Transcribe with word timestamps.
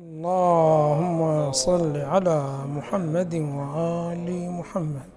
اللهم 0.00 1.52
صل 1.52 1.96
على 1.96 2.64
محمد 2.66 3.34
وآل 3.34 4.50
محمد. 4.50 5.10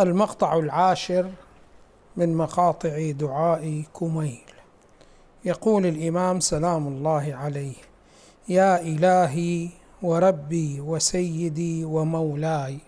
المقطع 0.00 0.58
العاشر 0.58 1.30
من 2.16 2.36
مقاطع 2.36 3.10
دعاء 3.10 3.82
كميل. 4.00 4.48
يقول 5.44 5.86
الإمام 5.86 6.40
سلام 6.40 6.88
الله 6.88 7.34
عليه 7.34 7.74
يا 8.48 8.80
إلهي 8.80 9.68
وربي 10.02 10.80
وسيدي 10.80 11.84
ومولاي 11.84 12.78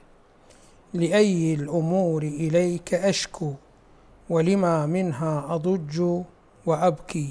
لأي 0.95 1.55
الأمور 1.55 2.23
إليك 2.23 2.95
أشكو 2.95 3.53
ولما 4.31 4.87
منها 4.87 5.47
أضج 5.55 6.23
وأبكي 6.67 7.31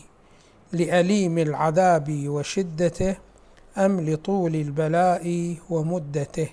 لأليم 0.74 1.38
العذاب 1.38 2.28
وشدته 2.28 3.25
أم 3.78 4.10
لطول 4.10 4.56
البلاء 4.56 5.56
ومدته؟ 5.70 6.50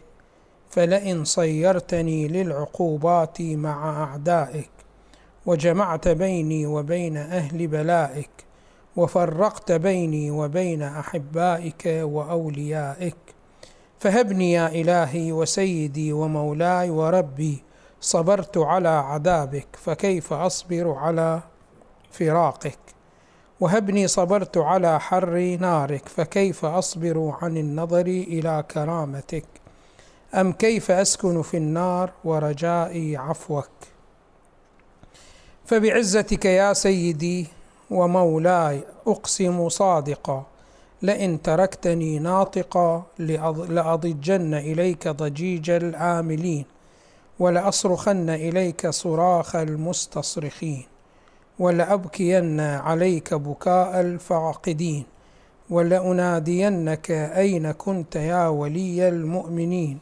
فلئن 0.70 1.24
صيرتني 1.24 2.28
للعقوبات 2.28 3.42
مع 3.42 4.02
أعدائك 4.04 4.70
وجمعت 5.46 6.08
بيني 6.08 6.66
وبين 6.66 7.16
أهل 7.16 7.66
بلائك 7.66 8.30
وفرقت 8.96 9.72
بيني 9.72 10.30
وبين 10.30 10.82
أحبائك 10.82 11.82
وأوليائك. 11.86 13.16
فهبني 13.98 14.52
يا 14.52 14.68
إلهي 14.68 15.32
وسيدي 15.32 16.12
ومولاي 16.12 16.90
وربي 16.90 17.62
صبرت 18.00 18.58
على 18.58 18.88
عذابك 18.88 19.66
فكيف 19.72 20.32
أصبر 20.32 20.92
على 20.92 21.40
فراقك؟ 22.10 22.78
وهبني 23.62 24.08
صبرت 24.08 24.58
على 24.58 25.00
حر 25.00 25.56
نارك 25.60 26.08
فكيف 26.08 26.64
أصبر 26.64 27.34
عن 27.42 27.56
النظر 27.56 28.06
إلى 28.06 28.64
كرامتك؟ 28.70 29.44
أم 30.34 30.52
كيف 30.52 30.90
أسكن 30.90 31.42
في 31.42 31.56
النار 31.56 32.10
ورجائي 32.24 33.16
عفوك؟ 33.16 33.68
فبعزتك 35.66 36.44
يا 36.44 36.72
سيدي 36.72 37.46
ومولاي 37.90 38.84
أقسم 39.06 39.68
صادقا 39.68 40.46
لئن 41.02 41.42
تركتني 41.42 42.18
ناطقا 42.18 43.02
لأضجن 43.68 44.54
إليك 44.54 45.08
ضجيج 45.08 45.70
العاملين 45.70 46.64
ولأصرخن 47.38 48.30
إليك 48.30 48.88
صراخ 48.88 49.56
المستصرخين. 49.56 50.91
ولأبكين 51.62 52.60
عليك 52.60 53.34
بكاء 53.34 54.00
الفاقدين 54.00 55.04
ولأنادينك 55.70 57.10
أين 57.10 57.72
كنت 57.72 58.16
يا 58.16 58.48
ولي 58.48 59.08
المؤمنين 59.08 59.98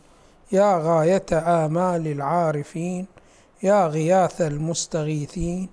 يا 0.52 0.78
غاية 0.78 1.26
آمال 1.32 2.06
العارفين 2.06 3.06
يا 3.62 3.86
غياث 3.86 4.40
المستغيثين 4.40 5.68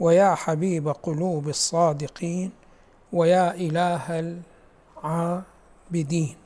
ويا 0.00 0.34
حبيب 0.34 0.88
قلوب 0.88 1.48
الصادقين 1.48 2.50
ويا 3.12 3.54
إله 3.54 4.36
العابدين. 5.04 6.36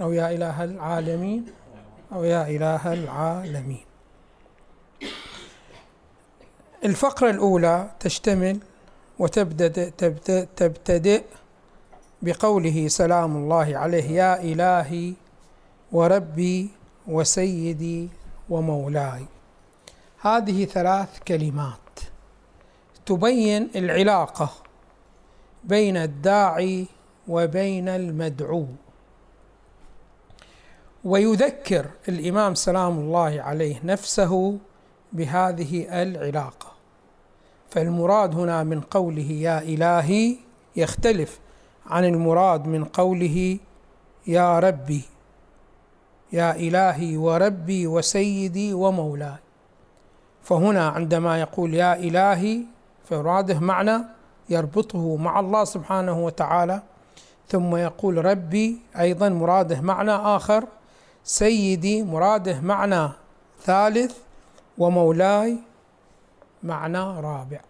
أو 0.00 0.12
يا 0.12 0.30
إله 0.30 0.64
العالمين 0.64 1.46
أو 2.12 2.24
يا 2.24 2.48
إله 2.48 2.92
العالمين. 2.92 3.89
الفقرة 6.84 7.30
الأولى 7.30 7.90
تشتمل 8.00 8.58
وتبدأ 9.18 9.88
تبدأ, 9.88 10.46
تبتدئ 10.56 11.22
بقوله 12.22 12.88
سلام 12.88 13.36
الله 13.36 13.78
عليه 13.78 14.10
يا 14.10 14.42
إلهي 14.42 15.12
وربي 15.92 16.70
وسيدي 17.08 18.08
ومولاي. 18.50 19.24
هذه 20.20 20.64
ثلاث 20.64 21.18
كلمات. 21.28 22.00
تبين 23.06 23.70
العلاقة 23.76 24.50
بين 25.64 25.96
الداعي 25.96 26.86
وبين 27.28 27.88
المدعو. 27.88 28.66
ويذكر 31.04 31.86
الإمام 32.08 32.54
سلام 32.54 32.98
الله 32.98 33.42
عليه 33.42 33.80
نفسه 33.84 34.58
بهذه 35.12 36.02
العلاقة. 36.02 36.66
فالمراد 37.70 38.34
هنا 38.34 38.62
من 38.62 38.80
قوله 38.80 39.30
يا 39.30 39.62
إلهي 39.62 40.36
يختلف 40.76 41.40
عن 41.86 42.04
المراد 42.04 42.66
من 42.66 42.84
قوله 42.84 43.58
يا 44.26 44.58
ربي. 44.58 45.02
يا 46.32 46.56
إلهي 46.56 47.16
وربي 47.16 47.86
وسيدي 47.86 48.74
ومولاي. 48.74 49.38
فهنا 50.42 50.88
عندما 50.88 51.40
يقول 51.40 51.74
يا 51.74 51.94
إلهي 51.94 52.60
فمراده 53.04 53.58
معنى 53.58 53.98
يربطه 54.48 55.16
مع 55.16 55.40
الله 55.40 55.64
سبحانه 55.64 56.24
وتعالى. 56.24 56.82
ثم 57.48 57.76
يقول 57.76 58.24
ربي 58.24 58.78
أيضا 58.98 59.28
مراده 59.28 59.80
معنى 59.80 60.12
آخر. 60.12 60.64
سيدي 61.24 62.02
مراده 62.02 62.60
معنى 62.60 63.08
ثالث. 63.62 64.16
ومولاي 64.80 65.58
معنى 66.62 67.20
رابع. 67.20 67.60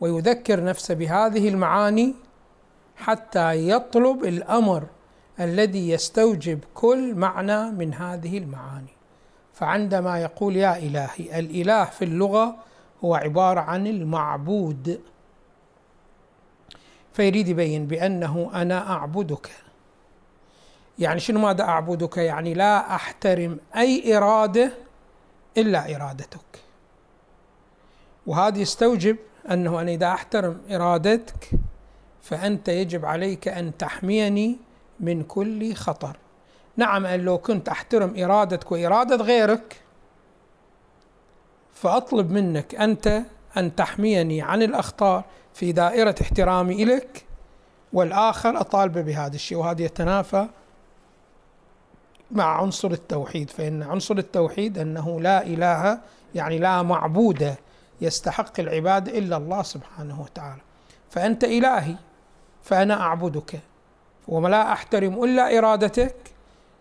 ويذكر 0.00 0.64
نفسه 0.64 0.94
بهذه 0.94 1.48
المعاني 1.48 2.14
حتى 2.96 3.68
يطلب 3.68 4.24
الأمر 4.24 4.86
الذي 5.40 5.90
يستوجب 5.90 6.60
كل 6.74 7.14
معنى 7.14 7.70
من 7.70 7.94
هذه 7.94 8.38
المعاني. 8.38 8.96
فعندما 9.52 10.18
يقول 10.20 10.56
يا 10.56 10.76
إلهي 10.76 11.38
الإله 11.38 11.84
في 11.84 12.04
اللغة 12.04 12.56
هو 13.04 13.14
عبارة 13.14 13.60
عن 13.60 13.86
المعبود. 13.86 15.00
فيريد 17.12 17.48
يبين 17.48 17.86
بأنه 17.86 18.50
أنا 18.54 18.90
أعبدك. 18.90 19.50
يعني 20.98 21.20
شنو 21.20 21.40
ماذا 21.40 21.62
أعبدك؟ 21.62 22.16
يعني 22.16 22.54
لا 22.54 22.94
أحترم 22.94 23.58
أي 23.76 24.16
إرادة 24.16 24.85
إلا 25.56 25.96
إرادتك. 25.96 26.40
وهذا 28.26 28.58
يستوجب 28.58 29.16
أنه 29.50 29.80
أنا 29.80 29.90
إذا 29.90 30.08
أحترم 30.08 30.60
إرادتك 30.70 31.50
فأنت 32.22 32.68
يجب 32.68 33.04
عليك 33.04 33.48
أن 33.48 33.76
تحميني 33.76 34.56
من 35.00 35.22
كل 35.22 35.74
خطر. 35.74 36.16
نعم 36.76 37.06
أن 37.06 37.20
لو 37.20 37.38
كنت 37.38 37.68
أحترم 37.68 38.14
إرادتك 38.18 38.72
وإرادة 38.72 39.16
غيرك 39.16 39.80
فأطلب 41.74 42.30
منك 42.30 42.74
أنت 42.74 43.22
أن 43.56 43.74
تحميني 43.74 44.42
عن 44.42 44.62
الأخطار 44.62 45.24
في 45.54 45.72
دائرة 45.72 46.14
احترامي 46.20 46.84
لك 46.84 47.24
والآخر 47.92 48.60
أطالبه 48.60 49.00
بهذا 49.00 49.34
الشيء 49.34 49.58
وهذا 49.58 49.82
يتنافى 49.82 50.48
مع 52.30 52.60
عنصر 52.60 52.90
التوحيد 52.90 53.50
فإن 53.50 53.82
عنصر 53.82 54.18
التوحيد 54.18 54.78
أنه 54.78 55.20
لا 55.20 55.46
إله 55.46 55.98
يعني 56.34 56.58
لا 56.58 56.82
معبود 56.82 57.54
يستحق 58.00 58.60
العبادة 58.60 59.18
إلا 59.18 59.36
الله 59.36 59.62
سبحانه 59.62 60.20
وتعالى. 60.20 60.60
فأنت 61.10 61.44
إلهي 61.44 61.94
فأنا 62.62 63.00
أعبدك 63.00 63.60
وما 64.28 64.48
لا 64.48 64.72
أحترم 64.72 65.24
إلا 65.24 65.58
إرادتك 65.58 66.16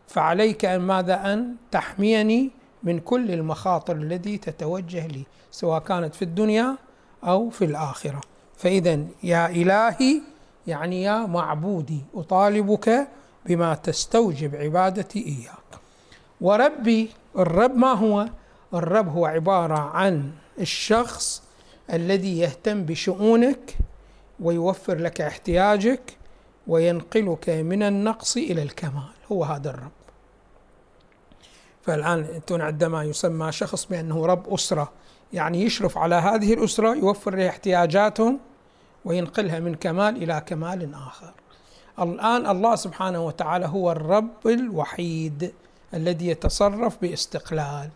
فعليك 0.08 0.66
أن 0.66 0.82
ماذا؟ 0.82 1.34
أن 1.34 1.56
تحميني 1.72 2.52
من 2.84 3.00
كل 3.00 3.32
المخاطر 3.32 3.96
التي 3.96 4.38
تتوجه 4.38 5.08
لي 5.08 5.24
سواء 5.52 5.80
كانت 5.80 6.16
في 6.16 6.22
الدنيا 6.22 6.76
أو 7.24 7.50
في 7.50 7.66
الآخرة. 7.66 8.22
فإذا 8.58 9.00
يا 9.24 9.50
إلهي 9.50 10.22
يعني 10.68 11.04
يا 11.04 11.26
معبودي 11.26 12.02
أطالبك 12.16 13.08
بما 13.46 13.76
تستوجب 13.76 14.56
عبادتي 14.56 15.26
إياك. 15.26 15.82
وربي 16.42 17.10
الرب 17.38 17.76
ما 17.76 17.94
هو؟ 17.94 18.30
الرب 18.74 19.10
هو 19.10 19.26
عبارة 19.26 19.80
عن 19.80 20.32
الشخص 20.60 21.44
الذي 21.94 22.40
يهتم 22.40 22.84
بشؤونك 22.84 23.78
ويوفر 24.40 24.98
لك 24.98 25.22
احتياجك 25.22 26.18
وينقلك 26.68 27.50
من 27.50 27.84
النقص 27.84 28.38
إلى 28.38 28.64
الكمال. 28.64 29.10
هو 29.32 29.44
هذا 29.44 29.70
الرب. 29.70 29.92
فالآن 31.82 32.20
أنتم 32.20 32.62
عندما 32.62 33.04
يسمى 33.04 33.52
شخص 33.52 33.86
بأنه 33.86 34.26
رب 34.26 34.54
أسرة 34.54 34.92
يعني 35.34 35.62
يشرف 35.62 35.98
على 35.98 36.16
هذه 36.16 36.54
الأسرة 36.54 36.96
يوفر 36.96 37.36
لها 37.36 37.50
احتياجاتهم 37.50 38.40
وينقلها 39.06 39.60
من 39.60 39.76
كمال 39.76 40.24
إلى 40.24 40.44
كمال 40.46 40.94
آخر. 40.94 41.34
الآن 42.00 42.50
الله 42.50 42.76
سبحانه 42.76 43.26
وتعالى 43.26 43.66
هو 43.66 43.92
الرب 43.92 44.48
الوحيد 44.48 45.54
الذي 45.94 46.28
يتصرف 46.28 46.98
باستقلال. 47.02 47.90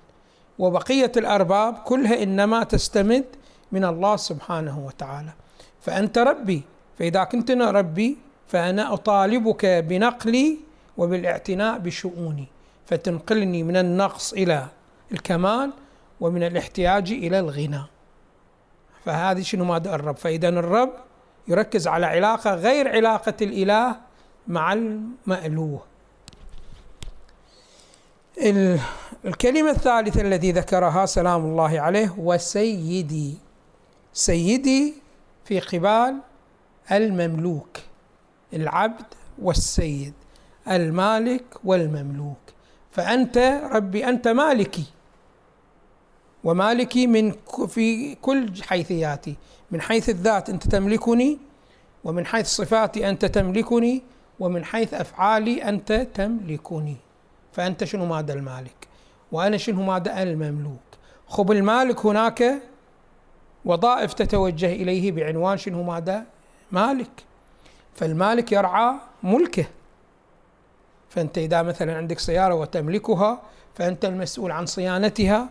وبقية 0.59 1.11
الأرباب 1.17 1.73
كلها 1.85 2.23
إنما 2.23 2.63
تستمد 2.63 3.25
من 3.71 3.85
الله 3.85 4.15
سبحانه 4.15 4.79
وتعالى. 4.79 5.33
فأنت 5.81 6.17
ربي 6.17 6.61
فإذا 6.99 7.23
كنت 7.23 7.51
أنا 7.51 7.71
ربي 7.71 8.17
فأنا 8.47 8.93
أطالبك 8.93 9.65
بنقلي 9.65 10.57
وبالاعتناء 10.97 11.77
بشؤوني. 11.77 12.47
فتنقلني 12.85 13.63
من 13.63 13.77
النقص 13.77 14.33
إلى 14.33 14.67
الكمال 15.11 15.71
ومن 16.19 16.43
الاحتياج 16.43 17.11
إلى 17.11 17.39
الغنى. 17.39 17.81
فهذه 19.05 19.41
شنو 19.41 19.65
مادة 19.65 19.95
الرب؟ 19.95 20.17
فإذا 20.17 20.49
الرب 20.49 20.93
يركز 21.47 21.87
على 21.87 22.05
علاقة 22.05 22.55
غير 22.55 22.89
علاقة 22.89 23.33
الإله 23.41 23.95
مع 24.47 24.73
المألوه. 24.73 25.81
الكلمة 29.25 29.69
الثالثة 29.69 30.21
التي 30.21 30.51
ذكرها 30.51 31.05
سلام 31.05 31.45
الله 31.45 31.79
عليه 31.79 32.15
وسيدي 32.17 33.37
سيدي 34.13 34.93
في 35.45 35.59
قبال 35.59 36.15
المملوك 36.91 37.77
العبد 38.53 39.05
والسيد 39.41 40.13
المالك 40.67 41.45
والمملوك. 41.63 42.37
فأنت 42.91 43.37
ربي 43.71 44.09
أنت 44.09 44.27
مالكي. 44.27 44.85
ومالكي 46.43 47.07
من 47.07 47.33
في 47.67 48.15
كل 48.15 48.63
حيثياتي. 48.63 49.35
من 49.71 49.81
حيث 49.81 50.09
الذات 50.09 50.49
أنت 50.49 50.67
تملكني 50.67 51.37
ومن 52.03 52.25
حيث 52.25 52.47
صفاتي 52.47 53.09
أنت 53.09 53.25
تملكني 53.25 54.03
ومن 54.39 54.65
حيث 54.65 54.93
أفعالي 54.93 55.63
أنت 55.63 56.07
تملكني. 56.13 56.97
فأنت 57.51 57.83
شنو 57.83 58.05
ماذا 58.05 58.33
المالك؟ 58.33 58.87
وأنا 59.31 59.57
شنو 59.57 59.83
ماذا 59.83 60.23
المملوك؟ 60.23 60.79
خب 61.27 61.51
المالك 61.51 62.05
هناك 62.05 62.61
وظائف 63.65 64.13
تتوجه 64.13 64.73
إليه 64.73 65.11
بعنوان 65.11 65.57
شنو 65.57 65.83
ماذا 65.83 66.23
مالك. 66.71 67.23
فالمالك 67.95 68.51
يرعى 68.51 68.95
ملكه. 69.23 69.65
فأنت 71.09 71.37
إذا 71.37 71.61
مثلا 71.61 71.97
عندك 71.97 72.19
سيارة 72.19 72.55
وتملكها 72.55 73.41
فأنت 73.75 74.05
المسؤول 74.05 74.51
عن 74.51 74.65
صيانتها 74.65 75.49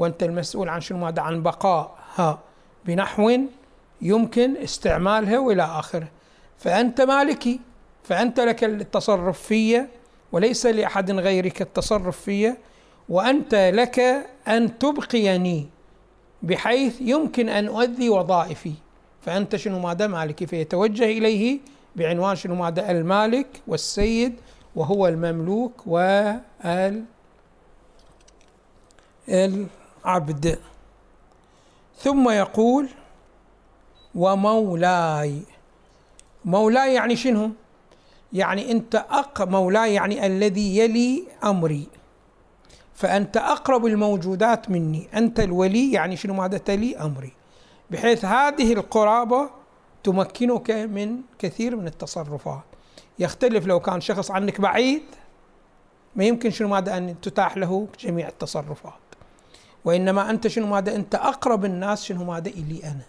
وأنت 0.00 0.22
المسؤول 0.22 0.68
عن 0.68 0.80
شنو 0.80 0.98
ماذا؟ 0.98 1.22
عن 1.22 1.42
بقائها 1.42 2.38
بنحو 2.84 3.40
يمكن 4.02 4.56
استعمالها 4.56 5.38
والى 5.38 5.62
آخره. 5.62 6.08
فأنت 6.58 7.00
مالكي 7.00 7.60
فأنت 8.04 8.40
لك 8.40 8.64
التصرف 8.64 9.42
فيه 9.42 9.88
وليس 10.32 10.66
لأحد 10.66 11.10
غيرك 11.10 11.62
التصرف 11.62 12.20
فيه 12.20 12.58
وأنت 13.08 13.54
لك 13.54 14.00
أن 14.48 14.78
تبقيني 14.78 15.68
بحيث 16.42 17.00
يمكن 17.00 17.48
أن 17.48 17.66
اؤدي 17.66 18.10
وظائفي. 18.10 18.72
فأنت 19.20 19.56
شنو 19.56 19.78
ماذا؟ 19.78 20.06
مالكي. 20.06 20.46
فيتوجه 20.46 21.04
إليه 21.04 21.58
بعنوان 21.96 22.36
شنو 22.36 22.54
ماذا؟ 22.54 22.90
المالك 22.90 23.46
والسيد 23.66 24.34
وهو 24.76 25.08
المملوك 25.08 25.86
وال 25.86 27.04
العبد 30.04 30.58
ثم 31.96 32.30
يقول 32.30 32.88
ومولاي. 34.14 35.42
مولاي 36.44 36.94
يعني 36.94 37.16
شنو؟ 37.16 37.50
يعني 38.32 38.70
أنت 38.70 38.94
أق 38.94 39.42
مولاي 39.42 39.94
يعني 39.94 40.26
الذي 40.26 40.78
يلي 40.78 41.24
أمري. 41.44 41.86
فأنت 42.94 43.36
أقرب 43.36 43.86
الموجودات 43.86 44.70
مني. 44.70 45.08
أنت 45.14 45.40
الولي 45.40 45.92
يعني 45.92 46.16
شنو 46.16 46.42
هذا 46.42 46.58
تلي 46.58 46.96
أمري. 46.96 47.32
بحيث 47.90 48.24
هذه 48.24 48.72
القرابة 48.72 49.50
تمكنك 50.04 50.70
من 50.70 51.20
كثير 51.38 51.76
من 51.76 51.86
التصرفات. 51.86 52.62
يختلف 53.18 53.66
لو 53.66 53.80
كان 53.80 54.00
شخص 54.00 54.30
عنك 54.30 54.60
بعيد 54.60 55.02
ما 56.16 56.24
يمكن 56.24 56.50
شنو 56.50 56.68
ماذا؟ 56.68 56.96
أن 56.96 57.20
تتاح 57.20 57.56
له 57.56 57.88
جميع 58.00 58.28
التصرفات. 58.28 59.09
وإنما 59.84 60.30
أنت 60.30 60.48
شنو 60.48 60.66
ماذا؟ 60.66 60.94
أنت 60.94 61.14
أقرب 61.14 61.64
الناس 61.64 62.04
شنو 62.04 62.24
ماذا؟ 62.24 62.48
إلي 62.48 62.84
أنا. 62.84 63.04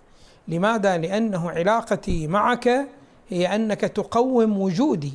لماذا؟ 0.47 0.97
لأنه 0.97 1.51
علاقتي 1.51 2.27
معك 2.27 2.87
هي 3.29 3.55
أنك 3.55 3.81
تقوم 3.81 4.61
وجودي. 4.61 5.13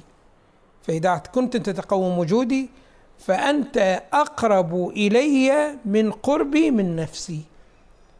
فإذا 0.82 1.17
كنت 1.17 1.56
أنت 1.56 1.70
تقوم 1.70 2.19
وجودي 2.19 2.70
فأنت 3.19 4.03
أقرب 4.12 4.88
إلي 4.88 5.79
من 5.85 6.12
قربي 6.12 6.70
من 6.70 6.97
نفسي 6.97 7.41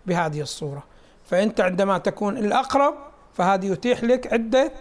بهذه 0.06 0.41
الصورة. 0.41 0.85
فأنت 1.25 1.61
عندما 1.61 1.99
تكون 1.99 2.37
الأقرب 2.37 2.94
فهذه 3.35 3.67
يتيح 3.67 4.05
لك 4.05 4.32
عدة 4.32 4.73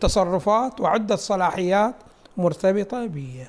تصرفات 0.00 0.80
وعدة 0.80 1.16
صلاحيات 1.16 1.94
مرتبطة 2.36 3.06
بي. 3.06 3.46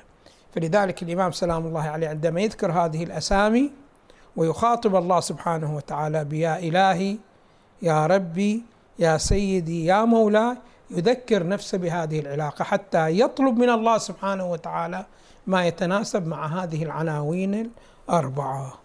فلذلك 0.54 1.02
الإمام 1.02 1.32
سلام 1.32 1.66
الله 1.66 1.82
عليه 1.82 2.08
عندما 2.08 2.40
يذكر 2.40 2.72
هذه 2.72 3.04
الأسامي 3.04 3.70
ويخاطب 4.36 4.96
الله 4.96 5.20
سبحانه 5.20 5.76
وتعالى 5.76 6.24
بيا 6.24 6.58
إلهي 6.58 7.16
يا 7.82 8.06
ربي 8.06 8.62
يا 8.98 9.16
سيدي 9.16 9.84
يا 9.84 10.04
مولاي 10.04 10.56
يذكر 10.90 11.46
نفسه 11.46 11.78
بهذه 11.78 12.20
العلاقة 12.20 12.64
حتى 12.64 13.20
يطلب 13.20 13.58
من 13.58 13.70
الله 13.70 13.98
سبحانه 13.98 14.50
وتعالى 14.50 15.06
ما 15.46 15.66
يتناسب 15.66 16.26
مع 16.26 16.46
هذه 16.46 16.82
العناوين 16.82 17.70
الأربعة. 18.08 18.78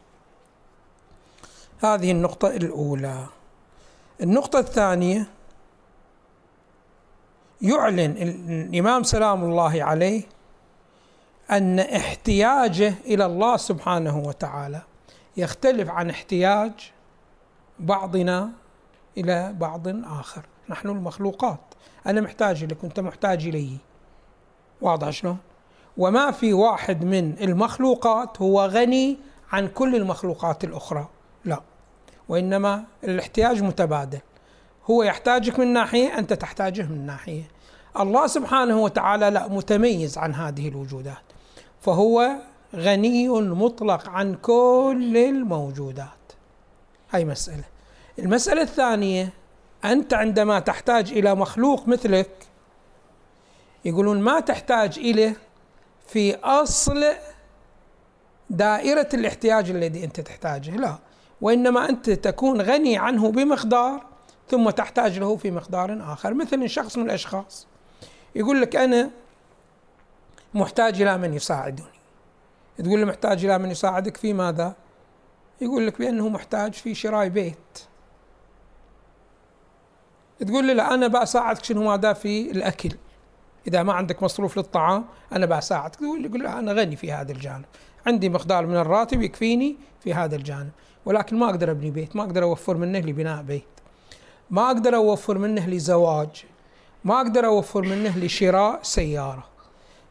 هذه 1.80 2.12
النقطة 2.12 2.48
الأولى. 2.48 3.26
النقطة 4.22 4.60
الثانية 4.60 5.28
يعلن 7.62 8.00
الإمام 8.70 9.04
سلام 9.04 9.44
الله 9.44 9.84
عليه 9.84 10.24
أن 11.52 11.80
احتياجه 11.80 12.94
إلى 13.06 13.26
الله 13.26 13.58
سبحانه 13.58 14.20
وتعالى 14.20 14.82
يختلف 15.38 15.90
عن 15.90 16.10
احتياج 16.10 16.92
بعضنا 17.80 18.50
إلى 19.18 19.54
بعض 19.54 19.88
آخر. 19.88 20.42
نحن 20.70 20.90
المخلوقات. 20.90 21.60
أنا 22.08 22.22
محتاج 22.22 22.64
لك 22.64 22.84
وانت 22.84 23.00
محتاج 23.00 23.48
إلي. 23.48 23.78
واضح 24.82 25.10
شلون؟ 25.10 25.38
وما 25.98 26.32
في 26.32 26.54
واحد 26.54 27.04
من 27.04 27.36
المخلوقات 27.42 28.42
هو 28.42 28.66
غني 28.66 29.18
عن 29.52 29.68
كل 29.68 29.96
المخلوقات 29.96 30.64
الأخرى. 30.64 31.08
لا. 31.46 31.62
وإنما 32.30 32.84
الاحتياج 33.04 33.64
متبادل. 33.64 34.20
هو 34.90 35.04
يحتاجك 35.04 35.60
من 35.60 35.74
ناحية 35.74 36.18
أنت 36.20 36.34
تحتاجه 36.34 36.82
من 36.82 37.06
ناحية. 37.06 37.44
الله 38.00 38.28
سبحانه 38.28 38.80
وتعالى 38.80 39.30
لا 39.30 39.48
متميز 39.48 40.18
عن 40.18 40.34
هذه 40.34 40.70
الوجودات. 40.70 41.24
فهو 41.82 42.32
غني 42.76 43.30
مطلق 43.30 44.10
عن 44.10 44.36
كل 44.36 45.18
الموجودات. 45.18 46.08
هاي 47.12 47.26
مسألة. 47.26 47.64
المسألة 48.20 48.62
الثانية 48.62 49.34
أنت 49.86 50.14
عندما 50.14 50.60
تحتاج 50.60 51.12
إلى 51.12 51.36
مخلوق 51.36 51.88
مثلك 51.88 52.30
يقولون 53.86 54.22
ما 54.22 54.40
تحتاج 54.40 55.00
إليه 55.00 55.38
في 56.08 56.36
أصل 56.36 57.06
دائرة 58.50 59.10
الاحتياج 59.14 59.70
الذي 59.70 60.04
أنت 60.04 60.20
تحتاجه. 60.20 60.72
لا 60.72 60.98
وإنما 61.42 61.90
أنت 61.90 62.10
تكون 62.10 62.62
غني 62.62 62.98
عنه 62.98 63.32
بمقدار 63.32 64.06
ثم 64.50 64.70
تحتاج 64.70 65.20
له 65.20 65.36
في 65.36 65.52
مقدار 65.52 66.14
آخر. 66.14 66.34
مثل 66.34 66.70
شخص 66.70 66.98
من 66.98 67.06
الأشخاص 67.06 67.68
يقول 68.36 68.62
لك 68.62 68.76
أنا 68.76 69.10
محتاج 70.54 71.02
إلى 71.02 71.18
من 71.18 71.34
يساعدني. 71.34 72.01
تقول 72.78 73.00
له 73.00 73.06
محتاج 73.06 73.46
إلى 73.46 73.58
من 73.58 73.72
يساعدك 73.72 74.18
في 74.18 74.34
ماذا؟ 74.34 74.76
يقول 75.62 75.88
لك 75.88 76.00
بأنه 76.00 76.30
محتاج 76.30 76.74
في 76.74 76.96
شراء 76.96 77.28
بيت. 77.28 77.80
تقول 80.40 80.66
لي 80.66 80.74
لا 80.74 80.94
أنا 80.94 81.08
بساعدك 81.08 81.64
شنو 81.64 81.84
ماذا 81.84 82.14
في 82.14 82.52
الأكل. 82.52 82.90
إذا 83.68 83.84
ما 83.84 83.94
عندك 83.94 84.24
مصروف 84.24 84.58
للطعام 84.58 85.06
أنا 85.32 85.46
بساعدك 85.46 86.02
يقول 86.02 86.48
أنا 86.48 86.74
غني 86.74 86.96
في 86.96 87.12
هذا 87.12 87.32
الجانب. 87.32 87.66
عندي 88.08 88.30
مقدار 88.30 88.66
من 88.66 88.76
الراتب 88.76 89.22
يكفيني 89.22 89.78
في 90.00 90.14
هذا 90.14 90.36
الجانب. 90.36 90.72
ولكن 91.06 91.40
ما 91.40 91.50
أقدر 91.50 91.72
أبني 91.72 91.92
بيت 91.92 92.16
ما 92.16 92.24
أقدر 92.24 92.44
أوفر 92.44 92.78
منه 92.78 93.00
لبناء 93.00 93.42
بيت. 93.42 93.64
ما 94.50 94.68
أقدر 94.68 94.96
أوفر 94.96 95.38
منه 95.38 95.70
لزواج. 95.70 96.46
ما 97.04 97.22
أقدر 97.22 97.46
أوفر 97.46 97.82
منه 97.82 98.18
لشراء 98.18 98.80
سيارة. 98.84 99.44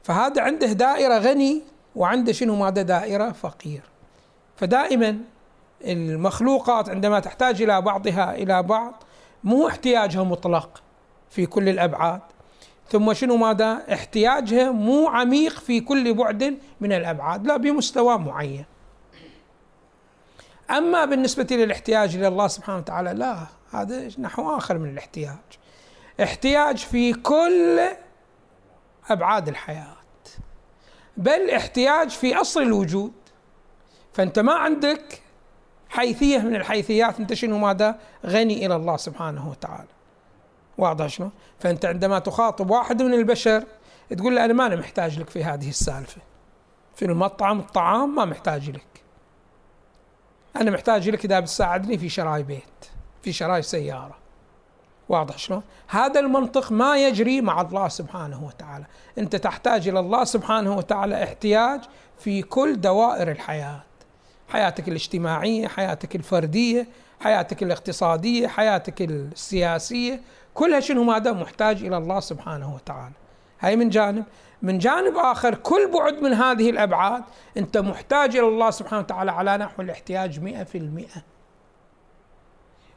فهذا 0.02 0.42
عنده 0.42 0.72
دائرة 0.72 1.18
غني 1.18 1.62
وعنده 1.96 2.32
شنو 2.32 2.56
ماذا 2.56 2.82
دائرة 2.82 3.32
فقير. 3.32 3.82
فدائما 4.56 5.18
المخلوقات 5.84 6.88
عندما 6.88 7.20
تحتاج 7.20 7.62
إلى 7.62 7.80
بعضها 7.80 8.34
إلى 8.34 8.62
بعض 8.62 9.02
مو 9.44 9.68
احتياجها 9.68 10.24
مطلق 10.24 10.82
في 11.30 11.46
كل 11.46 11.68
الأبعاد. 11.68 12.20
ثم 12.88 13.12
شنو 13.12 13.36
ماذا 13.36 13.82
احتياجها 13.92 14.70
مو 14.70 15.08
عميق 15.08 15.58
في 15.58 15.80
كل 15.80 16.14
بعد 16.14 16.58
من 16.80 16.92
الأبعاد 16.92 17.46
لا 17.46 17.56
بمستوى 17.56 18.18
معين. 18.18 18.64
أما 20.70 21.04
بالنسبة 21.04 21.46
للاحتياج 21.50 22.16
إلى 22.16 22.28
الله 22.28 22.48
سبحانه 22.48 22.78
وتعالى 22.78 23.12
لا 23.12 23.46
هذا 23.72 24.08
نحو 24.18 24.56
آخر 24.56 24.78
من 24.78 24.88
الاحتياج. 24.88 25.36
احتياج 26.22 26.76
في 26.76 27.12
كل 27.12 27.80
أبعاد 29.08 29.48
الحياة. 29.48 29.96
بل 31.16 31.50
احتياج 31.50 32.10
في 32.10 32.34
أصل 32.40 32.62
الوجود. 32.62 33.12
فأنت 34.12 34.38
ما 34.38 34.52
عندك 34.52 35.22
حيثية 35.88 36.38
من 36.38 36.56
الحيثيات 36.56 37.20
أنت 37.20 37.34
شنو 37.34 37.58
ماذا؟ 37.58 37.98
غني 38.26 38.66
إلى 38.66 38.76
الله 38.76 38.96
سبحانه 38.96 39.50
وتعالى. 39.50 39.88
واضح 40.78 41.06
شنو؟ 41.06 41.30
فأنت 41.58 41.84
عندما 41.84 42.18
تخاطب 42.18 42.70
واحد 42.70 43.02
من 43.02 43.14
البشر 43.14 43.64
تقول 44.16 44.36
له 44.36 44.44
أنا 44.44 44.52
ما 44.52 44.66
أنا 44.66 44.76
محتاج 44.76 45.18
لك 45.18 45.30
في 45.30 45.44
هذه 45.44 45.68
السالفة. 45.68 46.20
في 46.94 47.04
المطعم 47.04 47.58
الطعام 47.58 48.14
ما 48.14 48.24
محتاج 48.24 48.70
لك. 48.70 49.02
أنا 50.56 50.70
محتاج 50.70 51.08
لك 51.08 51.24
إذا 51.24 51.40
بتساعدني 51.40 51.98
في 51.98 52.08
شراي 52.08 52.42
بيت 52.42 52.62
في 53.22 53.32
شراي 53.32 53.62
سيارة. 53.62 54.19
واضح 55.10 55.38
شلون؟ 55.38 55.62
هذا 55.88 56.20
المنطق 56.20 56.72
ما 56.72 56.96
يجري 56.96 57.40
مع 57.40 57.60
الله 57.60 57.88
سبحانه 57.88 58.44
وتعالى، 58.44 58.84
انت 59.18 59.36
تحتاج 59.36 59.88
إلى 59.88 60.00
الله 60.00 60.24
سبحانه 60.24 60.76
وتعالى 60.76 61.24
احتياج 61.24 61.80
في 62.18 62.42
كل 62.42 62.80
دوائر 62.80 63.30
الحياة. 63.30 63.82
حياتك 64.48 64.88
الاجتماعية، 64.88 65.68
حياتك 65.68 66.16
الفردية، 66.16 66.88
حياتك 67.20 67.62
الاقتصادية، 67.62 68.46
حياتك 68.48 69.02
السياسية، 69.02 70.20
كلها 70.54 70.80
شنو 70.80 71.04
ماذا 71.04 71.32
محتاج 71.32 71.84
إلى 71.84 71.96
الله 71.96 72.20
سبحانه 72.20 72.74
وتعالى. 72.74 73.14
هاي 73.60 73.76
من 73.76 73.88
جانب، 73.88 74.24
من 74.62 74.78
جانب 74.78 75.16
آخر 75.16 75.54
كل 75.54 75.90
بعد 75.90 76.22
من 76.22 76.32
هذه 76.32 76.70
الأبعاد 76.70 77.22
أنت 77.56 77.78
محتاج 77.78 78.36
إلى 78.36 78.48
الله 78.48 78.70
سبحانه 78.70 79.02
وتعالى 79.02 79.32
على 79.32 79.56
نحو 79.56 79.82
الاحتياج 79.82 80.40
100%. 80.40 81.24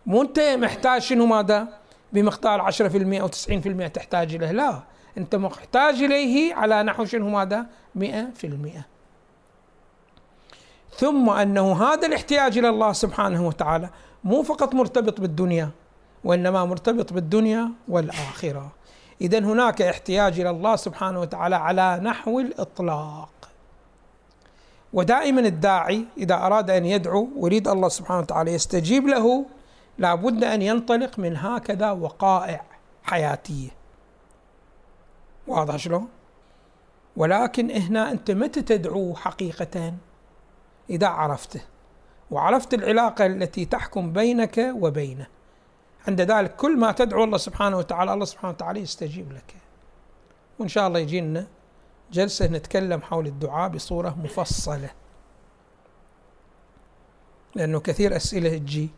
مو 0.06 0.22
أنت 0.22 0.40
محتاج 0.40 1.02
شنو 1.02 1.26
ماذا؟ 1.26 1.68
بمقدار 2.14 2.72
10% 2.72 3.22
أو 3.22 3.28
90% 3.28 3.88
تحتاج 3.88 4.36
إليه. 4.36 4.52
لا 4.52 4.80
أنت 5.18 5.36
محتاج 5.36 6.04
إليه 6.04 6.56
على 6.56 6.84
نحو 6.84 7.06
شنو 7.06 7.30
ماذا؟ 7.30 7.66
100% 7.96 8.02
ثم 10.98 11.30
أنه 11.30 11.84
هذا 11.84 12.08
الاحتياج 12.08 12.58
إلى 12.58 12.70
الله 12.70 12.92
سبحانه 12.94 13.48
وتعالى 13.48 13.90
مو 14.24 14.44
فقط 14.44 14.76
مرتبط 14.76 15.22
بالدنيا 15.22 15.70
وإنما 16.24 16.66
مرتبط 16.66 17.14
بالدنيا 17.14 17.72
والآخرة. 17.88 18.72
إذا 19.22 19.40
هناك 19.40 19.82
احتياج 19.82 20.40
إلى 20.40 20.50
الله 20.50 20.76
سبحانه 20.76 21.22
وتعالى 21.22 21.56
على 21.56 22.00
نحو 22.04 22.40
الإطلاق. 22.40 23.30
ودائما 24.94 25.42
الداعي 25.42 26.06
إذا 26.18 26.36
أراد 26.36 26.70
أن 26.70 26.86
يدعو 26.86 27.30
ويريد 27.38 27.68
الله 27.68 27.90
سبحانه 27.90 28.20
وتعالى 28.20 28.54
يستجيب 28.54 29.08
له 29.08 29.46
لابد 29.98 30.44
أن 30.44 30.62
ينطلق 30.62 31.20
من 31.20 31.38
هكذا 31.38 31.92
وقائع 31.92 32.66
حياتية. 33.04 33.70
واضح 35.48 35.76
شلون؟ 35.76 36.08
ولكن 37.18 37.72
هنا 37.72 38.12
أنت 38.12 38.32
متى 38.32 38.62
تدعو 38.62 39.16
حقيقه؟ 39.16 39.94
إذا 40.90 41.08
عرفته. 41.08 41.62
وعرفت 42.32 42.74
العلاقة 42.74 43.26
التي 43.26 43.66
تحكم 43.66 44.14
بينك 44.14 44.72
وبينه. 44.76 45.28
عند 46.08 46.22
ذلك 46.22 46.56
كل 46.56 46.78
ما 46.78 46.92
تدعو 46.92 47.24
الله 47.24 47.38
سبحانه 47.38 47.78
وتعالى 47.78 48.14
الله 48.14 48.26
سبحانه 48.26 48.54
وتعالى 48.54 48.80
يستجيب 48.80 49.34
لك. 49.34 49.56
وإن 50.60 50.68
شاء 50.68 50.88
الله 50.88 51.00
يجينا 51.00 51.48
جلسة 52.12 52.48
نتكلم 52.48 53.02
حول 53.02 53.28
الدعاء 53.28 53.70
بصورة 53.70 54.18
مفصلة. 54.24 54.90
لأنه 57.56 57.80
كثير 57.80 58.16
أسئلة 58.16 58.58
تجي. 58.58 58.90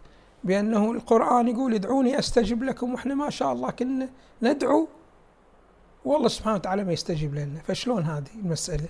بأنه 0.46 0.92
القرآن 0.92 1.48
يقول 1.48 1.74
ادعوني 1.74 2.20
أستجب 2.20 2.64
لكم 2.64 2.94
وإحنا 2.94 3.16
ما 3.16 3.30
شاء 3.30 3.52
الله 3.52 3.72
كنا 3.72 4.10
ندعو. 4.42 4.88
والله 6.06 6.28
سبحانه 6.28 6.56
وتعالى 6.56 6.84
ما 6.84 6.94
يستجيب 6.94 7.36
لنا. 7.36 7.60
فشلون 7.68 8.04
هذه 8.04 8.28
المسألة؟ 8.36 8.88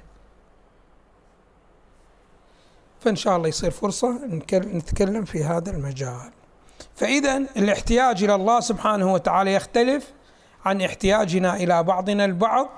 فإن 2.99 3.15
شاء 3.15 3.37
الله 3.37 3.47
يصير 3.47 3.71
فرصة 3.71 4.25
نتكلم 4.51 5.25
في 5.25 5.43
هذا 5.43 5.71
المجال. 5.71 6.31
فإذا 6.95 7.37
الاحتياج 7.37 8.23
إلى 8.23 8.35
الله 8.35 8.59
سبحانه 8.59 9.13
وتعالى 9.13 9.53
يختلف 9.53 10.11
عن 10.65 10.81
احتياجنا 10.81 11.55
إلى 11.55 11.83
بعضنا 11.83 12.25
البعض 12.25 12.69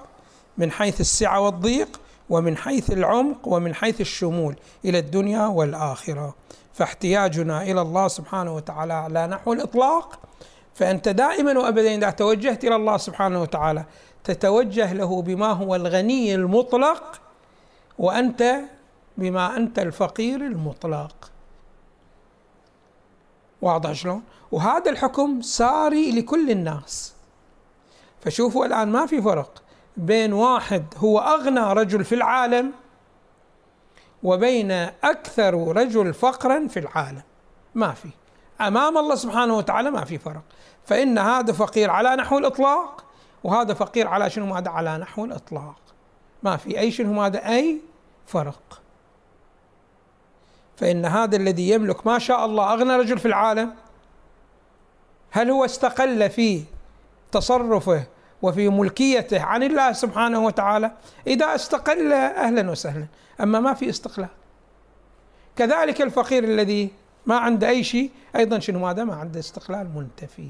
من 0.57 0.71
حيث 0.71 1.01
السعة 1.01 1.39
والضيق 1.39 1.99
ومن 2.29 2.57
حيث 2.57 2.91
العمق 2.91 3.47
ومن 3.47 3.75
حيث 3.75 4.01
الشمول 4.01 4.55
إلى 4.85 4.99
الدنيا 4.99 5.47
والآخرة. 5.47 6.35
فاحتياجنا 6.77 7.61
إلى 7.61 7.81
الله 7.81 8.07
سبحانه 8.07 8.55
وتعالى. 8.55 8.93
على 8.93 9.27
نحو 9.27 9.53
الإطلاق 9.53 10.19
فأنت 10.73 11.09
دائما 11.09 11.59
وابدا 11.59 11.95
إذا 11.95 12.09
توجهت 12.09 12.63
إلى 12.63 12.75
الله 12.75 12.97
سبحانه 12.97 13.41
وتعالى 13.41 13.85
تتوجه 14.23 14.93
له 14.93 15.21
بما 15.21 15.51
هو 15.51 15.75
الغني 15.75 16.35
المطلق 16.35 17.21
وأنت 17.97 18.59
بما 19.17 19.57
أنت 19.57 19.79
الفقير 19.79 20.41
المطلق. 20.41 21.31
واضح 23.61 23.91
شلون؟ 23.91 24.23
وهذا 24.51 24.91
الحكم 24.91 25.41
ساري 25.41 26.11
لكل 26.11 26.51
الناس. 26.51 27.13
فشوفوا 28.21 28.65
الآن 28.65 28.87
ما 28.87 29.05
في 29.05 29.21
فرق 29.21 29.63
بين 29.97 30.33
واحد 30.33 30.83
هو 30.97 31.19
أغنى 31.19 31.73
رجل 31.73 32.03
في 32.03 32.15
العالم 32.15 32.71
وبين 34.27 34.71
أكثر 35.03 35.77
رجل 35.77 36.13
فقرا 36.13 36.67
في 36.67 36.79
العالم. 36.79 37.21
ما 37.75 37.91
في. 37.91 38.09
أمام 38.61 38.97
الله 38.97 39.15
سبحانه 39.15 39.57
وتعالى 39.57 39.91
ما 39.91 40.03
في 40.03 40.17
فرق. 40.17 40.41
فإن 40.85 41.17
هذا 41.17 41.53
فقير 41.53 41.89
على 41.89 42.15
نحو 42.15 42.37
الإطلاق 42.37 43.05
وهذا 43.43 43.73
فقير 43.73 44.07
على 44.07 44.29
شنو 44.29 44.45
ماذا؟ 44.45 44.69
على 44.69 44.97
نحو 44.97 45.25
الإطلاق. 45.25 45.79
ما 46.43 46.57
في 46.57 46.79
أي 46.79 46.91
شنو 46.91 47.13
ماذا؟ 47.13 47.49
أي 47.49 47.81
فرق. 48.25 48.81
فإن 50.77 51.05
هذا 51.05 51.35
الذي 51.35 51.69
يملك 51.69 52.07
ما 52.07 52.19
شاء 52.19 52.45
الله 52.45 52.73
أغنى 52.73 52.95
رجل 52.95 53.17
في 53.19 53.27
العالم 53.27 53.75
هل 55.31 55.51
هو 55.51 55.65
استقل 55.65 56.29
في 56.29 56.63
تصرفه 57.31 58.03
وفي 58.41 58.69
ملكيته 58.69 59.41
عن 59.41 59.63
الله 59.63 59.91
سبحانه 59.91 60.39
وتعالى 60.45 60.91
إذا 61.27 61.55
استقل 61.55 62.13
أهلا 62.13 62.71
وسهلا. 62.71 63.05
أما 63.41 63.59
ما 63.59 63.73
في 63.73 63.89
استقلال. 63.89 64.29
كذلك 65.55 66.01
الفقير 66.01 66.43
الذي 66.43 66.89
ما 67.25 67.37
عنده 67.37 67.69
أي 67.69 67.83
شيء 67.83 68.11
أيضا 68.35 68.59
شنو 68.59 68.79
ماذا 68.79 69.03
ما 69.03 69.15
عنده 69.15 69.39
استقلال 69.39 69.89
منتفي. 69.95 70.49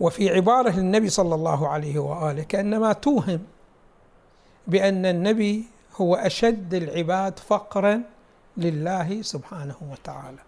وفي 0.00 0.30
عبارة 0.30 0.70
للنبي 0.70 1.08
صلى 1.08 1.34
الله 1.34 1.68
عليه 1.68 1.98
وآله 1.98 2.42
كأنما 2.42 2.92
توهم 2.92 3.40
بأن 4.66 5.06
النبي 5.06 5.64
هو 5.96 6.14
أشد 6.14 6.74
العباد 6.74 7.38
فقرا 7.38 8.02
لله 8.56 9.22
سبحانه 9.22 9.76
وتعالى. 9.92 10.38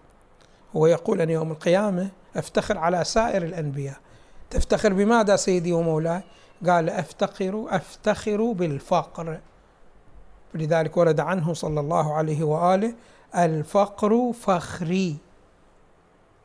هو 0.77 0.87
يقول 0.87 1.21
أن 1.21 1.31
يوم 1.31 1.51
القيامة 1.51 2.09
أفتخر 2.37 2.79
على 2.79 3.05
سائر 3.05 3.43
الأنبياء. 3.43 3.97
تفتخر 4.51 4.93
بماذا 4.93 5.37
سيدي 5.37 5.73
ومولاي؟ 5.73 6.23
قال 6.67 6.91
أفتخر 6.91 7.67
أفتخر 7.69 8.53
بالفقر. 8.53 9.41
لذلك 10.55 10.97
ورد 10.97 11.21
عنه 11.21 11.55
صلى 11.55 11.81
الله 11.81 12.15
عليه 12.15 12.43
وآله 12.45 12.95
الفقر 13.37 14.33
فخري. 14.33 15.17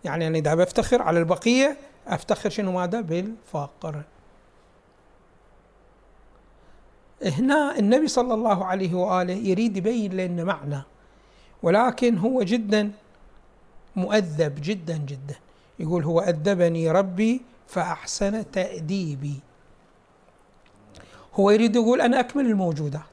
يعني 0.03 0.27
أنا 0.27 0.37
إذا 0.37 0.55
بفتخر 0.55 1.01
على 1.01 1.19
البقية 1.19 1.77
أفتخر 2.07 2.49
شنو 2.49 2.71
ماذا؟ 2.71 3.01
بالفقر. 3.01 4.01
هنا 7.25 7.79
النبي 7.79 8.07
صلى 8.07 8.33
الله 8.33 8.65
عليه 8.65 8.95
وآله 8.95 9.33
يريد 9.33 9.77
يبين 9.77 10.13
لنا 10.13 10.43
معنى 10.43 10.81
ولكن 11.63 12.17
هو 12.17 12.43
جدا 12.43 12.91
مؤدب 13.95 14.55
جدا 14.61 14.97
جدا. 14.97 15.35
يقول 15.79 16.03
هو 16.03 16.19
أدبني 16.19 16.91
ربي 16.91 17.41
فأحسن 17.67 18.51
تأديبي. 18.51 19.39
هو 21.33 21.51
يريد 21.51 21.75
يقول 21.75 22.01
أنا 22.01 22.19
أكمل 22.19 22.45
الموجودات. 22.45 23.03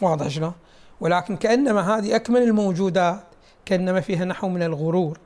واضح 0.00 0.28
شلون؟ 0.28 0.52
ولكن 1.00 1.36
كأنما 1.36 1.96
هذه 1.96 2.16
أكمل 2.16 2.42
الموجودات 2.42 3.24
كأنما 3.64 4.00
فيها 4.00 4.24
نحو 4.24 4.48
من 4.48 4.62
الغرور. 4.62 5.18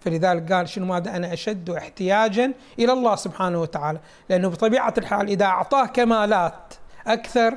فلذلك 0.00 0.52
قال 0.52 0.68
شنو 0.68 0.86
ماذا 0.86 1.16
أنا 1.16 1.32
أشد 1.32 1.70
احتياجا 1.70 2.52
إلى 2.78 2.92
الله 2.92 3.16
سبحانه 3.16 3.60
وتعالى. 3.60 4.00
لأنه 4.28 4.48
بطبيعة 4.48 4.94
الحال 4.98 5.28
إذا 5.28 5.44
أعطاه 5.44 5.86
كمالات 5.86 6.74
أكثر 7.06 7.54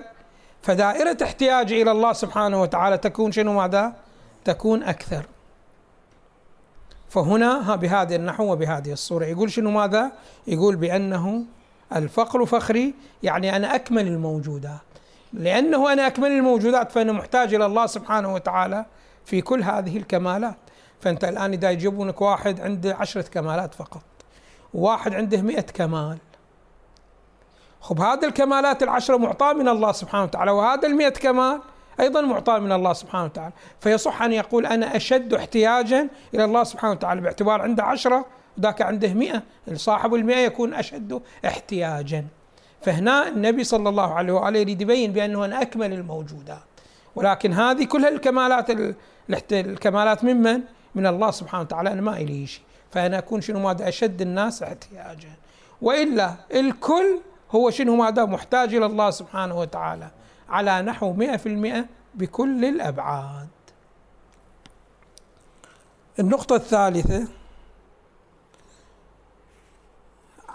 فدائرة 0.62 1.18
احتياج 1.24 1.74
إلى 1.74 1.92
الله 1.92 2.14
سبحانه 2.14 2.62
وتعالى 2.62 2.98
تكون 2.98 3.32
شنو 3.32 3.54
ماذا؟ 3.54 3.94
تكون 4.46 4.84
أكثر. 4.84 5.26
فهنا 7.10 7.76
بهذه 7.76 8.16
النحو 8.16 8.52
وبهذه 8.52 8.92
الصورة. 8.92 9.26
يقول 9.26 9.52
شنو 9.52 9.72
ماذا؟ 9.72 10.12
يقول 10.48 10.76
بأنه 10.76 11.44
الفقر 11.96 12.46
فخري 12.46 12.94
يعني 13.24 13.56
أنا 13.56 13.76
أكمل 13.76 14.08
الموجودات. 14.08 14.80
لأنه 15.34 15.94
أنا 15.94 16.08
أكمل 16.08 16.32
الموجودات 16.32 16.92
فأنا 16.92 17.12
محتاج 17.12 17.54
إلى 17.54 17.66
الله 17.66 17.86
سبحانه 17.86 18.34
وتعالى 18.34 18.86
في 19.26 19.42
كل 19.42 19.64
هذه 19.64 19.98
الكمالات. 19.98 20.58
فأنت 21.02 21.24
الآن 21.24 21.54
إذا 21.54 21.72
يجيبونك 21.72 22.22
واحد 22.22 22.62
عنده 22.62 22.96
عشرة 22.96 23.22
كمالات 23.22 23.74
فقط 23.74 24.04
وواحد 24.74 25.14
عنده 25.14 25.42
مئة 25.42 25.62
كمال. 25.62 26.18
خب 27.82 28.02
هذا 28.02 28.28
الكمالات 28.28 28.84
العشرة 28.84 29.18
معطاة 29.18 29.54
من 29.54 29.68
الله 29.68 29.92
سبحانه 29.92 30.24
وتعالى 30.24 30.52
وهذا 30.52 30.88
المئة 30.88 31.10
كمال 31.10 31.62
أيضا 32.00 32.22
معطاة 32.22 32.60
من 32.60 32.72
الله 32.72 32.94
سبحانه 32.94 33.24
وتعالى. 33.24 33.54
فيصح 33.80 34.22
أن 34.22 34.32
يقول 34.34 34.66
أنا 34.66 34.96
أشد 34.96 35.34
احتياجا 35.34 36.08
إلى 36.34 36.46
الله 36.46 36.64
سبحانه 36.64 36.94
وتعالى 36.94 37.22
باعتبار 37.22 37.62
عنده 37.62 37.84
عشرة 37.84 38.26
وذاك 38.58 38.82
عنده 38.82 39.14
مئة. 39.14 39.44
صاحب 39.74 40.14
المئة 40.14 40.38
يكون 40.38 40.74
أشد 40.74 41.22
احتياجا. 41.46 42.26
فهنا 42.82 43.28
النبي 43.28 43.64
صلى 43.64 43.90
الله 43.90 44.14
عليه 44.14 44.34
وآله 44.34 44.60
يريد 44.60 44.82
يبين 44.82 45.12
بأنه 45.12 45.46
أنا 45.46 45.62
أكمل 45.62 45.94
الموجودات. 45.94 46.60
ولكن 47.16 47.54
هذه 47.54 47.84
كلها 47.84 48.10
الكمالات 48.10 48.68
الكمالات 49.52 50.24
ممن؟ 50.24 50.62
من 50.96 51.08
الله 51.08 51.32
سبحانه 51.32 51.64
وتعالى. 51.64 51.92
أنا 51.92 52.02
ما 52.02 52.18
إلي 52.18 52.48
شيء. 52.48 52.64
فأنا 52.92 53.18
أكون 53.18 53.42
شنو 53.42 53.60
ماذا؟ 53.60 53.88
أشد 53.88 54.22
الناس 54.22 54.64
احتياجا. 54.64 55.32
وإلا 55.82 56.34
الكل 56.54 57.20
هو 57.52 57.70
شنو 57.70 57.96
ماذا؟ 57.96 58.26
محتاج 58.26 58.76
إلى 58.76 58.86
الله 58.86 59.10
سبحانه 59.10 59.60
وتعالى. 59.60 60.08
على 60.50 60.82
نحو 60.82 61.14
مئة 61.14 61.38
في 61.38 61.50
المئة 61.50 61.86
بكل 62.16 62.66
الأبعاد. 62.66 63.48
النقطة 66.20 66.56
الثالثة 66.56 67.28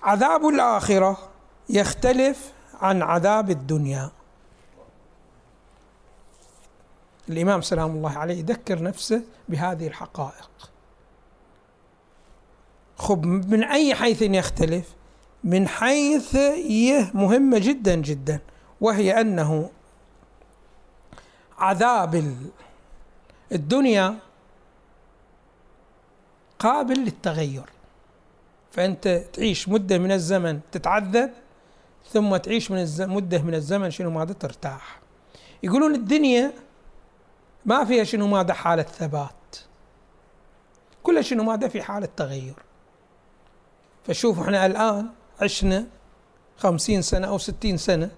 عذاب 0.03 0.49
الآخرة 0.49 1.29
يختلف 1.69 2.53
عن 2.81 3.03
عذاب 3.03 3.51
الدنيا. 3.51 4.11
الإمام 7.29 7.61
سلام 7.61 7.91
الله 7.91 8.19
عليه 8.19 8.39
يذكر 8.39 8.83
نفسه 8.83 9.23
بهذه 9.49 9.87
الحقائق. 9.87 10.51
خب 12.97 13.27
من 13.27 13.65
أي 13.65 13.95
حيث 13.95 14.23
يختلف؟ 14.23 14.95
من 15.45 15.69
حيث 15.69 16.37
مهمة 17.15 17.59
جدا 17.59 17.95
جدا 17.95 18.41
وهي 18.81 19.21
أنه 19.21 19.71
عذاب 21.59 22.37
الدنيا 23.53 24.19
قابل 26.59 26.95
للتغير. 26.95 27.65
فأنت 28.73 29.09
تعيش 29.33 29.69
مدة 29.69 29.99
من 29.99 30.13
الزمن 30.13 30.61
تتعذب 30.73 31.31
ثم 32.13 32.37
تعيش 32.37 32.71
من 32.71 32.87
مدة 32.99 33.39
من 33.39 33.55
الزمن 33.55 33.91
شنو 33.91 34.11
ماذا؟ 34.11 34.33
ترتاح. 34.33 35.01
يقولون 35.63 35.95
الدنيا 35.95 36.53
ما 37.65 37.85
فيها 37.85 38.05
شنو 38.05 38.27
ماذا؟ 38.27 38.55
حالة 38.55 38.83
ثبات. 38.83 39.57
كلها 41.03 41.23
شنو 41.23 41.45
ماذا؟ 41.45 41.69
في 41.69 41.83
حالة 41.83 42.09
تغير. 42.17 42.55
فشوفوا 44.05 44.45
إحنا 44.45 44.67
الآن 44.67 45.07
عشنا 45.41 45.87
خمسين 46.57 47.03
سنة 47.03 47.27
أو 47.27 47.39
ستين 47.39 47.77
سنة 47.77 48.11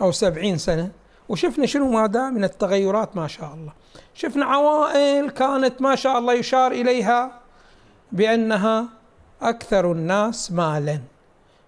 أو 0.00 0.12
سبعين 0.12 0.58
سنة 0.58 0.92
وشفنا 1.28 1.66
شنو 1.66 1.90
ماذا؟ 1.90 2.30
من 2.30 2.44
التغيرات 2.44 3.16
ما 3.16 3.26
شاء 3.26 3.54
الله. 3.54 3.72
شفنا 4.14 4.44
عوائل 4.44 5.30
كانت 5.30 5.82
ما 5.82 5.94
شاء 5.94 6.18
الله 6.18 6.32
يشار 6.32 6.72
إليها 6.72 7.40
بأنها 8.12 8.88
أكثر 9.42 9.92
الناس 9.92 10.52
مالا. 10.52 11.00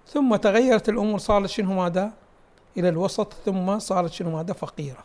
ثم 0.09 0.37
تغيرت 0.37 0.89
الأمور 0.89 1.19
صارت 1.19 1.49
شنو 1.49 1.73
ماذا؟ 1.73 2.13
إلى 2.77 2.89
الوسط 2.89 3.33
ثم 3.33 3.79
صارت 3.79 4.13
شنو 4.13 4.31
ماذا؟ 4.31 4.53
فقيرة. 4.53 5.05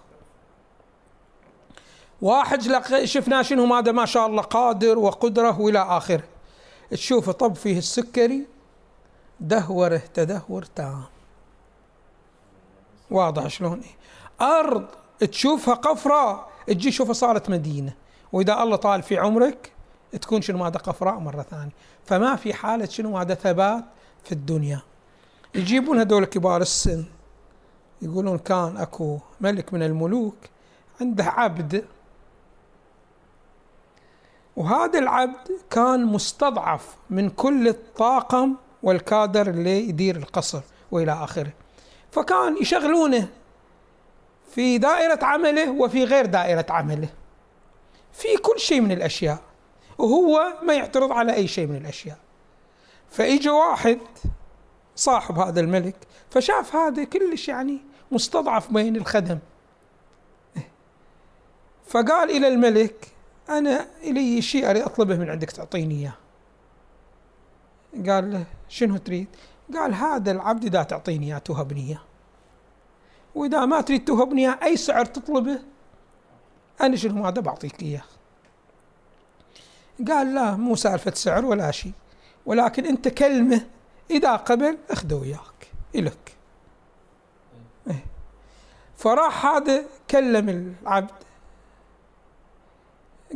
واحد 2.22 2.62
شفنا 3.03 3.43
شنو 3.43 3.65
ماذا؟ 3.65 3.91
ما 3.91 4.05
شاء 4.05 4.27
الله 4.27 4.41
قادر 4.41 5.00
وقدرة 5.00 5.62
وإلى 5.62 5.79
آخره. 5.79 6.24
تشوف 6.91 7.29
طب 7.29 7.55
فيه 7.55 7.77
السكري 7.77 8.48
دهوره 9.39 10.01
تدهور 10.13 10.63
تام. 10.63 11.03
واضح 13.12 13.47
شلون؟ 13.47 13.82
أرض 14.41 14.86
تشوفها 15.19 15.73
قفراء 15.73 16.51
تجي 16.67 16.89
تشوفها 16.89 17.13
صارت 17.13 17.49
مدينة. 17.49 17.93
وإذا 18.32 18.63
الله 18.63 18.75
طال 18.75 19.01
في 19.01 19.17
عمرك 19.17 19.71
تكون 20.21 20.41
شنو 20.41 20.58
ماذا 20.58 20.77
قفراء 20.77 21.19
مرة 21.19 21.41
ثانية. 21.41 21.71
فما 22.06 22.36
في 22.36 22.54
حالة 22.54 22.86
شنو 22.86 23.12
ماذا 23.12 23.34
ثبات 23.34 23.84
في 24.23 24.32
الدنيا. 24.32 24.82
يجيبون 25.56 25.99
هذول 25.99 26.25
كبار 26.25 26.62
السن 26.62 27.04
يقولون 28.01 28.38
كان 28.38 28.77
أكو 28.77 29.19
ملك 29.41 29.73
من 29.73 29.84
الملوك 29.84 30.36
عنده 31.01 31.23
عبد. 31.23 31.86
وهذا 34.56 34.99
العبد 34.99 35.51
كان 35.69 36.06
مستضعف 36.06 36.95
من 37.10 37.30
كل 37.30 37.67
الطاقم 37.67 38.56
والكادر 38.84 39.49
اللي 39.49 39.89
يدير 39.89 40.15
القصر 40.15 40.62
وإلى 40.91 41.12
آخره. 41.12 41.51
فكان 42.12 42.58
يشغلونه. 42.62 43.27
في 44.51 44.77
دائرة 44.77 45.25
عمله 45.25 45.71
وفي 45.71 46.03
غير 46.03 46.25
دائرة 46.25 46.65
عمله. 46.69 47.09
في 48.13 48.37
كل 48.37 48.59
شيء 48.59 48.81
من 48.81 48.91
الأشياء. 48.91 49.39
وهو 49.97 50.53
ما 50.63 50.73
يعترض 50.73 51.11
على 51.11 51.33
أي 51.33 51.47
شيء 51.47 51.67
من 51.67 51.75
الأشياء. 51.75 52.17
فاجى 53.09 53.49
واحد 53.49 53.99
صاحب 54.95 55.39
هذا 55.39 55.59
الملك 55.59 55.95
فشاف 56.29 56.75
هذا 56.75 57.03
كلش 57.03 57.47
يعني 57.49 57.81
مستضعف 58.11 58.73
بين 58.73 58.95
الخدم. 58.95 59.39
فقال 61.87 62.29
إلى 62.29 62.47
الملك 62.47 63.07
أنا 63.49 63.87
إلي 64.03 64.41
شيء 64.41 64.69
أريد 64.69 64.81
أطلبه 64.81 65.15
من 65.15 65.29
عندك 65.29 65.51
تعطيني 65.51 65.95
إياه. 65.95 66.13
قال 68.09 68.31
له 68.31 68.45
شنو 68.69 68.97
تريد؟ 68.97 69.27
قال 69.73 69.93
هذا 69.93 70.31
العبد 70.31 70.65
اذا 70.65 70.83
تعطيني 70.83 71.25
إياه 71.25 71.37
توهبني 71.37 71.81
إياه. 71.81 72.11
وإذا 73.36 73.65
ما 73.65 73.82
تريد 73.82 74.06
توهبني 74.06 74.41
اياه 74.41 74.60
أي 74.63 74.78
سعر 74.78 75.06
تطلبه 75.06 75.60
أنا 76.82 76.96
شنو 76.96 77.26
هذا 77.26 77.41
بعطيك 77.41 77.84
إياه. 77.84 78.04
قال 80.08 80.34
لا 80.34 80.56
مو 80.56 80.76
سالفة 80.76 81.13
سعر 81.13 81.46
ولا 81.46 81.72
شيء 81.72 81.91
ولكن 82.46 82.86
أنت 82.86 83.08
كلمة 83.08 83.67
إذا 84.12 84.36
قبل 84.36 84.78
أخذه 84.89 85.15
وياك 85.15 85.72
إلك. 85.96 86.36
إيه. 87.88 88.06
فراح 88.96 89.46
هذا 89.46 89.86
كلم 90.12 90.50
العبد. 90.50 91.12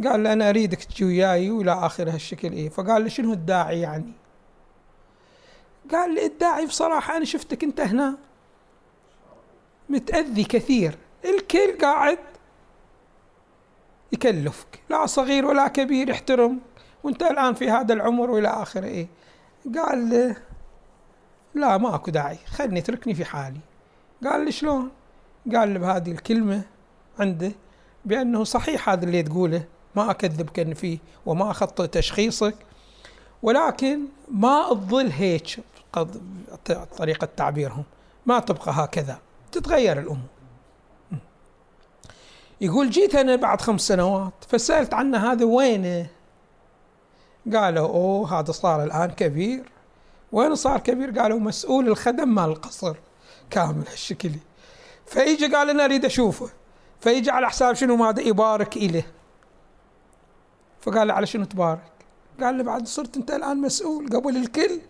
قال 0.08 0.24
له 0.24 0.34
أنا 0.34 0.50
أريدك 0.50 0.84
تجي 0.84 1.06
وياي 1.06 1.52
وإلى 1.52 1.72
آخر 1.72 2.10
هالشكل. 2.10 2.52
إيه. 2.52 2.70
فقال 2.70 3.04
له 3.04 3.10
شنو 3.10 3.34
الداعي 3.34 3.82
يعني؟ 3.82 4.12
قال 5.92 6.16
لي 6.16 6.26
الداعي 6.26 6.66
بصراحة 6.66 7.18
أنا 7.18 7.26
شفتك 7.26 7.64
أنت 7.64 7.80
هنا. 7.80 8.18
متأذي 9.90 10.44
كثير. 10.44 10.98
الكل 11.26 11.78
قاعد 11.82 12.20
يكلفك. 14.12 14.80
لا 14.90 15.06
صغير 15.06 15.46
ولا 15.46 15.68
كبير 15.68 16.12
احترم. 16.12 16.60
وانت 17.04 17.24
الآن 17.24 17.54
في 17.54 17.70
هذا 17.70 17.94
العمر 17.94 18.32
وإلى 18.32 18.48
آخره. 18.48 18.86
إيه. 18.86 19.08
قال 19.76 20.36
لا 21.56 21.78
ماكو 21.78 22.12
داعي. 22.12 22.38
خلني 22.46 22.80
اتركني 22.80 23.14
في 23.14 23.26
حالي. 23.26 23.60
قال 24.24 24.46
لي 24.46 24.52
شلون؟ 24.52 24.92
قال 25.56 25.74
له 25.74 25.80
بهذه 25.80 26.12
الكلمة 26.12 26.62
عنده 27.20 27.52
بأنه 28.06 28.44
صحيح 28.44 28.90
هذا 28.90 29.06
اللي 29.06 29.24
تقوله. 29.24 29.64
ما 29.96 30.12
أكذبك 30.12 30.74
فيه 30.74 30.98
وما 31.26 31.52
أخطئ 31.52 31.88
تشخيصك. 31.88 32.56
ولكن 33.44 34.00
ما 34.32 34.70
تظل 34.70 35.08
هيك. 35.08 35.60
طريقة 36.98 37.28
تعبيرهم. 37.38 37.84
ما 38.26 38.40
تبقى 38.40 38.72
هكذا. 38.72 39.20
تتغير 39.56 40.00
الأمور. 40.00 40.30
يقول 42.62 42.90
جيت 42.90 43.16
أنا 43.16 43.36
بعد 43.36 43.62
خمس 43.62 43.82
سنوات 43.82 44.34
فسألت 44.48 44.94
عنه 44.94 45.32
هذا 45.32 45.46
وينه؟ 45.46 46.08
قالوا 47.54 47.88
أوه 47.88 48.40
هذا 48.40 48.52
صار 48.52 48.84
الآن 48.84 49.12
كبير. 49.12 49.64
وين 50.32 50.56
صار 50.56 50.80
كبير؟ 50.80 51.20
قالوا 51.20 51.40
مسؤول 51.40 51.88
الخدم 51.88 52.36
مال 52.36 52.50
القصر. 52.50 52.96
كامل 53.50 53.84
هالشكل. 53.92 54.32
فيجي 55.06 55.56
قال 55.56 55.70
أنا 55.70 55.86
أريد 55.86 56.06
أشوفه. 56.06 56.50
فيجي 57.00 57.32
على 57.32 57.50
حساب 57.50 57.76
شنو 57.76 57.96
ماذا 57.96 58.22
يبارك 58.22 58.78
إليه 58.78 59.08
فقال 60.82 61.08
له 61.08 61.14
على 61.14 61.26
شنو 61.26 61.46
تبارك؟ 61.46 61.92
قال 62.42 62.58
له 62.58 62.64
بعد 62.64 62.88
صرت 62.88 63.18
أنت 63.18 63.32
الآن 63.32 63.58
مسؤول 63.58 64.10
قبل 64.10 64.38
الكل 64.38 64.82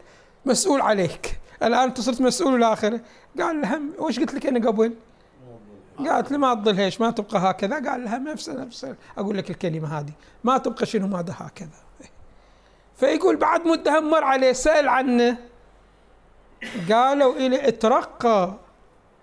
مسؤول 0.45 0.81
عليك. 0.81 1.39
الآن 1.63 1.83
أنت 1.83 2.01
صرت 2.01 2.21
مسؤول 2.21 2.53
والآخرة 2.53 3.01
قال 3.39 3.61
له 3.61 3.77
هم 3.77 3.93
وش 3.99 4.19
قلت 4.19 4.33
لك 4.33 4.45
أنا 4.45 4.67
قبل؟ 4.67 4.93
قالت 5.99 6.31
لي 6.31 6.37
ما 6.37 6.53
تظل 6.53 6.75
هيش 6.75 7.01
ما 7.01 7.11
تبقى 7.11 7.39
هكذا. 7.39 7.89
قال 7.89 8.03
لها 8.03 8.17
نفس 8.17 8.49
نفس 8.49 8.87
أقول 9.17 9.37
لك 9.37 9.49
الكلمة 9.49 9.99
هذه 9.99 10.11
ما 10.43 10.57
تبقى 10.57 10.85
شنو 10.85 11.07
ماذا 11.07 11.35
هكذا. 11.37 11.69
فيقول 12.99 13.35
بعد 13.35 13.67
مدة 13.67 13.99
مر 13.99 14.23
عليه 14.23 14.53
سأل 14.53 14.87
عنه. 14.89 15.37
قالوا 16.91 17.35
إلي 17.35 17.67
اترقى 17.67 18.53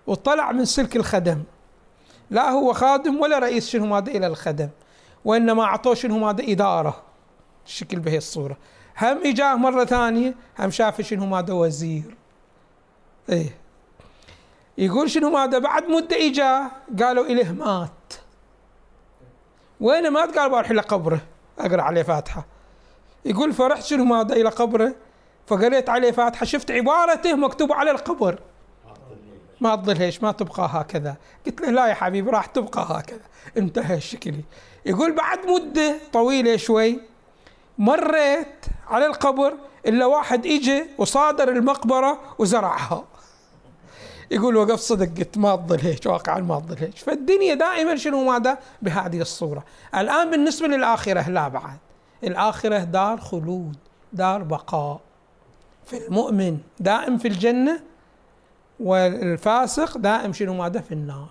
وطلع 0.07 0.51
من 0.51 0.65
سلك 0.65 0.95
الخدم. 0.95 1.43
لا 2.29 2.49
هو 2.49 2.73
خادم 2.73 3.19
ولا 3.19 3.39
رئيس 3.39 3.69
شنو 3.69 3.85
ماذا 3.85 4.11
إلى 4.11 4.27
الخدم 4.27 4.69
وإنما 5.25 5.63
أعطوه 5.63 5.93
شنو 5.93 6.19
ماذا 6.19 6.51
إدارة. 6.51 7.03
الشكل 7.65 7.99
بهي 7.99 8.17
الصورة. 8.17 8.57
هم 9.01 9.17
إجاه 9.25 9.55
مرة 9.55 9.85
ثانية 9.85 10.35
هم 10.59 10.71
شاف 10.71 11.01
شنو 11.01 11.25
ماذا 11.25 11.53
وزير. 11.53 12.22
إيه. 13.29 13.57
يقول 14.77 15.09
شنو 15.09 15.29
ماذا 15.29 15.59
بعد؟ 15.59 15.89
مدة 15.89 16.27
إجاه 16.27 16.71
قالوا 16.99 17.25
إليه 17.25 17.51
مات. 17.51 18.13
وين 19.79 20.09
مات؟ 20.09 20.37
قال 20.37 20.49
بروح 20.49 20.69
إلى 20.69 20.81
قبره. 20.81 21.21
أقرأ 21.59 21.81
عليه 21.81 22.03
فاتحة. 22.03 22.45
يقول 23.25 23.53
فرحت 23.53 23.83
شنو 23.83 24.05
ماذا 24.05 24.35
إلى 24.35 24.49
قبره؟ 24.49 24.95
فقريت 25.47 25.89
عليه 25.89 26.11
فاتحة. 26.11 26.45
شفت 26.45 26.71
عبارته 26.71 27.35
مكتوبة 27.35 27.75
على 27.75 27.91
القبر. 27.91 28.39
ما 29.61 29.75
تظلهش 29.75 30.23
ما 30.23 30.31
تبقى 30.31 30.69
هكذا. 30.71 31.15
قلت 31.45 31.61
له 31.61 31.69
لا 31.69 31.87
يا 31.87 31.93
حبيبي 31.93 32.29
راح 32.29 32.45
تبقى 32.45 32.87
هكذا. 32.89 33.21
انتهى 33.57 33.97
الشكل. 33.97 34.33
يقول 34.85 35.11
بعد 35.11 35.45
مدة 35.47 35.97
طويلة 36.13 36.57
شوي 36.57 36.99
مريت 37.77 38.65
على 38.87 39.05
القبر 39.05 39.53
إلا 39.87 40.05
واحد 40.05 40.45
إجي 40.45 40.85
وصادر 40.97 41.49
المقبرة 41.49 42.19
وزرعها. 42.37 43.03
يقول 44.31 44.55
وقف 44.55 44.79
صدق 44.79 45.19
قلت 45.19 45.37
ما 45.37 45.55
تظل 45.55 45.79
هيك 45.79 46.05
واقعا 46.05 46.39
ما 46.39 46.59
تظل 46.59 46.77
هيك. 46.77 46.97
فالدنيا 46.97 47.53
دائما 47.53 47.95
شنو 47.95 48.23
ماذا؟ 48.23 48.57
بهذه 48.81 49.21
الصورة. 49.21 49.63
الآن 49.95 50.31
بالنسبة 50.31 50.67
للآخرة 50.67 51.29
لا 51.29 51.47
بعد. 51.47 51.77
الآخرة 52.23 52.77
دار 52.77 53.17
خلود 53.17 53.77
دار 54.13 54.43
بقاء. 54.43 54.99
فالمؤمن 55.85 56.57
دائم 56.79 57.17
في 57.17 57.27
الجنة 57.27 57.79
والفاسق 58.79 59.97
دائم 59.97 60.33
شنو 60.33 60.53
ماذا؟ 60.53 60.79
في 60.79 60.91
النار. 60.91 61.29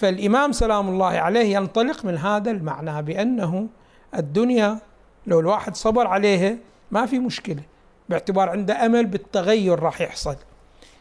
فالإمام 0.00 0.52
سلام 0.52 0.88
الله 0.88 1.06
عليه 1.06 1.56
ينطلق 1.56 2.04
من 2.04 2.18
هذا 2.18 2.50
المعنى 2.50 3.02
بأنه 3.02 3.66
الدنيا 4.14 4.78
لو 5.26 5.40
الواحد 5.40 5.76
صبر 5.76 6.06
عليها 6.06 6.56
ما 6.90 7.06
في 7.06 7.18
مشكلة 7.18 7.62
باعتبار 8.08 8.48
عنده 8.48 8.86
أمل 8.86 9.06
بالتغير 9.06 9.78
راح 9.78 10.00
يحصل. 10.00 10.36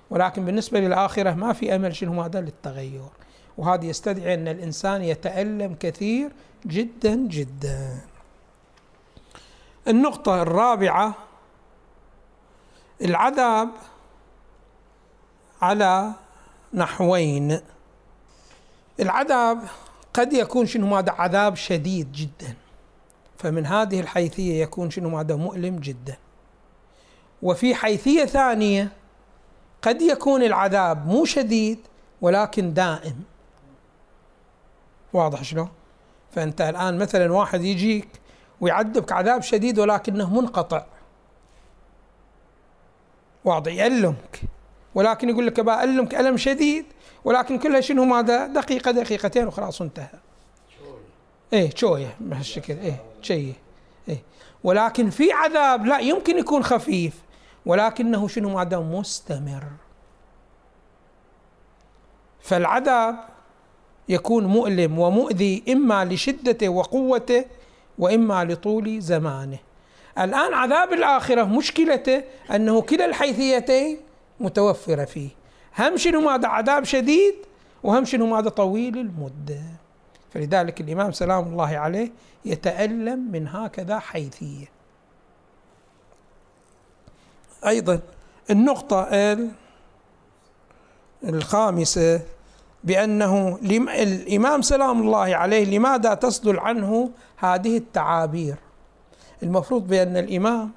ولكن 0.10 0.46
بالنسبة 0.46 0.80
للآخرة 0.80 1.32
ما 1.32 1.54
في 1.54 1.76
أمل 1.76 1.96
شنو 1.96 2.22
هذا 2.22 2.42
للتغير 2.42 3.10
وهذا 3.58 3.86
يستدعي 3.86 4.34
أن 4.34 4.48
الإنسان 4.48 5.02
يتألم 5.02 5.76
كثير 5.80 6.32
جدا 6.66 7.16
جدا. 7.16 8.02
النقطة 9.88 10.42
الرابعة 10.42 11.14
العذاب 13.02 13.70
على 15.62 16.12
نحوين. 16.74 17.60
العذاب 19.00 19.60
قد 20.14 20.34
يكون 20.34 20.66
شنو 20.66 20.96
هذا 20.96 21.12
عذاب 21.12 21.56
شديد 21.56 22.12
جدا. 22.12 22.56
فمن 23.38 23.66
هذه 23.66 24.00
الحيثية 24.00 24.62
يكون 24.62 24.90
شنو 24.90 25.18
هذا 25.18 25.36
مؤلم 25.36 25.80
جدا. 25.80 26.18
وفي 27.42 27.76
حيثية 27.76 28.26
ثانية 28.26 28.92
قد 29.86 30.02
يكون 30.02 30.44
العذاب 30.44 31.08
مو 31.08 31.26
شديد 31.26 31.80
ولكن 32.22 32.74
دائم. 32.74 33.24
واضح 35.14 35.44
شلون؟ 35.44 35.70
فأنت 36.32 36.62
الآن 36.62 36.98
مثلا 36.98 37.34
واحد 37.34 37.64
يجيك 37.64 38.08
ويعذبك 38.62 39.12
عذاب 39.12 39.42
شديد 39.42 39.80
ولكنه 39.80 40.34
منقطع. 40.34 40.86
واضح 43.46 43.74
يألمك. 43.74 44.42
ولكن 44.96 45.30
يقول 45.30 45.48
لك 45.48 45.60
بألمك 45.60 46.16
ألم 46.16 46.38
شديد 46.38 46.86
ولكن 47.26 47.60
كلها 47.60 47.82
شنو؟ 47.82 48.06
ماذا؟ 48.06 48.48
دقيقة 48.48 48.92
دقيقتين 48.92 49.48
وخلاص 49.48 49.82
انتهى. 49.82 50.20
إيه 51.54 51.76
شوية 51.76 52.16
بهالشكل 52.20 52.74
إيه 52.74 53.04
شيء. 53.22 53.54
إيه. 54.10 54.24
ولكن 54.64 55.10
في 55.10 55.32
عذاب 55.32 55.86
لا 55.86 56.00
يمكن 56.00 56.38
يكون 56.38 56.64
خفيف. 56.64 57.25
ولكنه 57.66 58.28
شنو 58.28 58.50
ماذا 58.50 58.80
مستمر. 58.80 59.64
فالعذاب 62.40 63.16
يكون 64.10 64.46
مؤلم 64.46 65.00
ومؤذي 65.00 65.64
إما 65.70 66.06
لشدته 66.06 66.70
وقوته 66.70 67.46
وإما 68.00 68.44
لطول 68.44 69.02
زمانه. 69.02 69.58
الآن 70.20 70.54
عذاب 70.54 70.94
الآخرة 70.94 71.44
مشكلته 71.44 72.24
أنه 72.56 72.82
كلا 72.82 73.06
الحيثيتين 73.06 73.98
متوفرة 74.40 75.06
فيه. 75.06 75.30
هم 75.80 75.98
شنو 75.98 76.22
ماذا 76.22 76.48
عذاب 76.48 76.84
شديد 76.84 77.36
وهم 77.84 78.06
شنو 78.06 78.26
ماذا 78.26 78.50
طويل 78.50 78.98
المدة. 78.98 79.62
فلذلك 80.30 80.82
الإمام 80.82 81.12
سلام 81.12 81.44
الله 81.44 81.78
عليه 81.78 82.12
يتألم 82.46 83.32
من 83.32 83.48
هكذا 83.48 84.00
حيثية. 84.00 84.75
أيضا. 87.68 88.00
النقطة 88.50 89.08
الخامسة 91.24 92.22
بأنه 92.84 93.60
الإمام 93.64 94.62
سلام 94.62 95.02
الله 95.02 95.36
عليه 95.36 95.78
لماذا 95.78 96.14
تصدر 96.14 96.60
عنه 96.60 97.12
هذه 97.38 97.78
التعابير؟ 97.78 98.56
المفروض 99.44 99.88
بأن 99.88 100.18
الإمام 100.18 100.72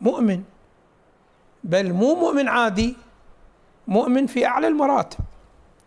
مؤمن 0.00 0.42
بل 1.64 1.92
مو 1.92 2.14
مؤمن 2.14 2.48
عادي 2.48 2.96
مؤمن 3.88 4.26
في 4.26 4.46
أعلى 4.46 4.68
المراتب. 4.68 5.18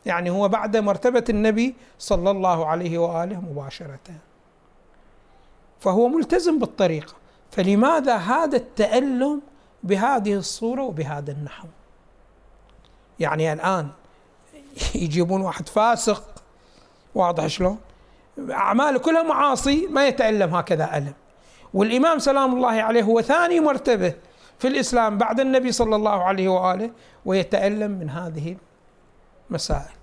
يعني 0.05 0.29
هو 0.29 0.47
بعد 0.47 0.77
مرتبة 0.77 1.23
النبي 1.29 1.75
صلى 1.99 2.31
الله 2.31 2.65
عليه 2.65 2.97
وآله 2.97 3.41
مباشرة. 3.41 3.99
فهو 5.79 6.07
ملتزم 6.07 6.59
بالطريقة. 6.59 7.13
فلماذا 7.51 8.15
هذا 8.15 8.57
التألم 8.57 9.41
بهذه 9.83 10.33
الصورة 10.33 10.83
وبهذا 10.83 11.31
النحو؟ 11.31 11.67
يعني 13.19 13.53
الآن 13.53 13.87
يجيبون 14.95 15.41
واحد 15.41 15.69
فاسق 15.69 16.23
واضح 17.15 17.47
شلون؟ 17.47 17.77
أعماله 18.51 18.99
كلها 18.99 19.23
معاصي 19.23 19.87
ما 19.87 20.07
يتألم 20.07 20.55
هكذا 20.55 20.97
ألم. 20.97 21.13
والإمام 21.73 22.19
سلام 22.19 22.55
الله 22.55 22.81
عليه 22.81 23.03
هو 23.03 23.21
ثاني 23.21 23.59
مرتبة 23.59 24.13
في 24.59 24.67
الإسلام 24.67 25.17
بعد 25.17 25.39
النبي 25.39 25.71
صلى 25.71 25.95
الله 25.95 26.23
عليه 26.23 26.49
وآله 26.49 26.91
ويتألم 27.25 27.91
من 27.91 28.09
هذه 28.09 28.55
المسائل. 29.49 29.95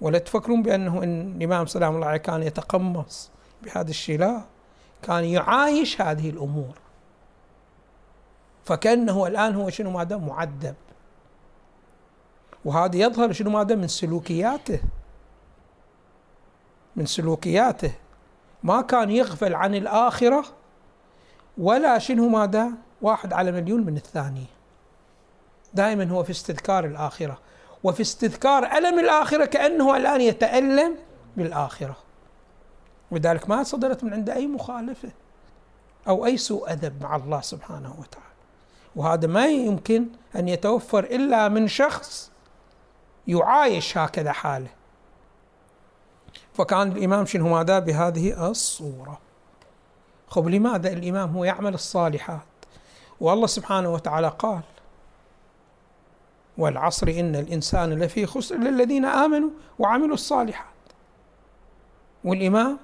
ولا 0.00 0.18
تفكرون 0.18 0.62
بأنه 0.62 1.02
إن 1.02 1.36
الإمام 1.36 1.66
سلام 1.66 1.94
الله 1.94 2.06
عليه 2.06 2.18
كان 2.18 2.42
يتقمص 2.42 3.30
بهذا 3.62 3.90
الشيء 3.90 4.18
لا 4.18 4.42
كان 5.02 5.24
يعايش 5.24 6.00
هذه 6.00 6.30
الأمور. 6.30 6.74
فكأنه 8.64 9.26
الآن 9.26 9.54
هو 9.54 9.70
شنو 9.70 9.90
ماذا 9.90 10.16
معذب. 10.16 10.74
وهذا 12.64 12.96
يظهر 12.96 13.32
شنو 13.32 13.50
ماذا 13.50 13.74
من 13.74 13.88
سلوكياته. 13.88 14.80
من 16.96 17.06
سلوكياته. 17.06 17.92
ما 18.62 18.80
كان 18.80 19.10
يغفل 19.10 19.54
عن 19.54 19.74
الآخرة 19.74 20.44
ولا 21.58 21.98
شنو 21.98 22.28
ماذا 22.28 22.70
واحد 23.02 23.32
على 23.32 23.52
مليون 23.52 23.84
من 23.84 23.96
الثاني. 23.96 24.46
دائما 25.74 26.10
هو 26.10 26.22
في 26.22 26.30
استذكار 26.30 26.84
الآخرة. 26.84 27.38
وفي 27.84 28.00
استذكار 28.00 28.64
ألم 28.64 28.98
الآخرة 28.98 29.44
كأنه 29.44 29.96
الآن 29.96 30.20
يتألم 30.20 30.96
بالآخرة. 31.36 31.96
ولذلك 33.12 33.48
ما 33.48 33.62
صدرت 33.62 34.04
من 34.04 34.12
عنده 34.12 34.34
أي 34.34 34.46
مخالفة 34.46 35.10
أو 36.08 36.26
أي 36.26 36.36
سوء 36.36 36.72
أدب 36.72 37.02
مع 37.02 37.16
الله 37.16 37.40
سبحانه 37.40 37.94
وتعالى. 37.98 38.26
وهذا 38.96 39.26
ما 39.26 39.46
يمكن 39.46 40.06
أن 40.36 40.48
يتوفر 40.48 41.04
إلا 41.04 41.48
من 41.48 41.68
شخص 41.68 42.30
يعايش 43.26 43.98
هكذا 43.98 44.32
حاله. 44.32 44.70
فكان 46.54 46.92
الإمام 46.92 47.26
شنو 47.26 47.48
ماذا 47.48 47.78
بهذه 47.78 48.50
الصورة؟ 48.50 49.18
خب 50.28 50.48
لماذا 50.48 50.92
الإمام 50.92 51.36
هو 51.36 51.44
يعمل 51.44 51.74
الصالحات؟ 51.74 52.40
والله 53.20 53.46
سبحانه 53.46 53.92
وتعالى 53.92 54.32
قال 54.38 54.62
والعصر 56.58 57.08
إن 57.08 57.36
الإنسان 57.36 57.92
لفي 57.92 58.26
خسر 58.26 58.56
للذين 58.56 59.04
آمنوا 59.04 59.50
وعملوا 59.78 60.14
الصالحات. 60.14 60.66
والإمام 62.24 62.78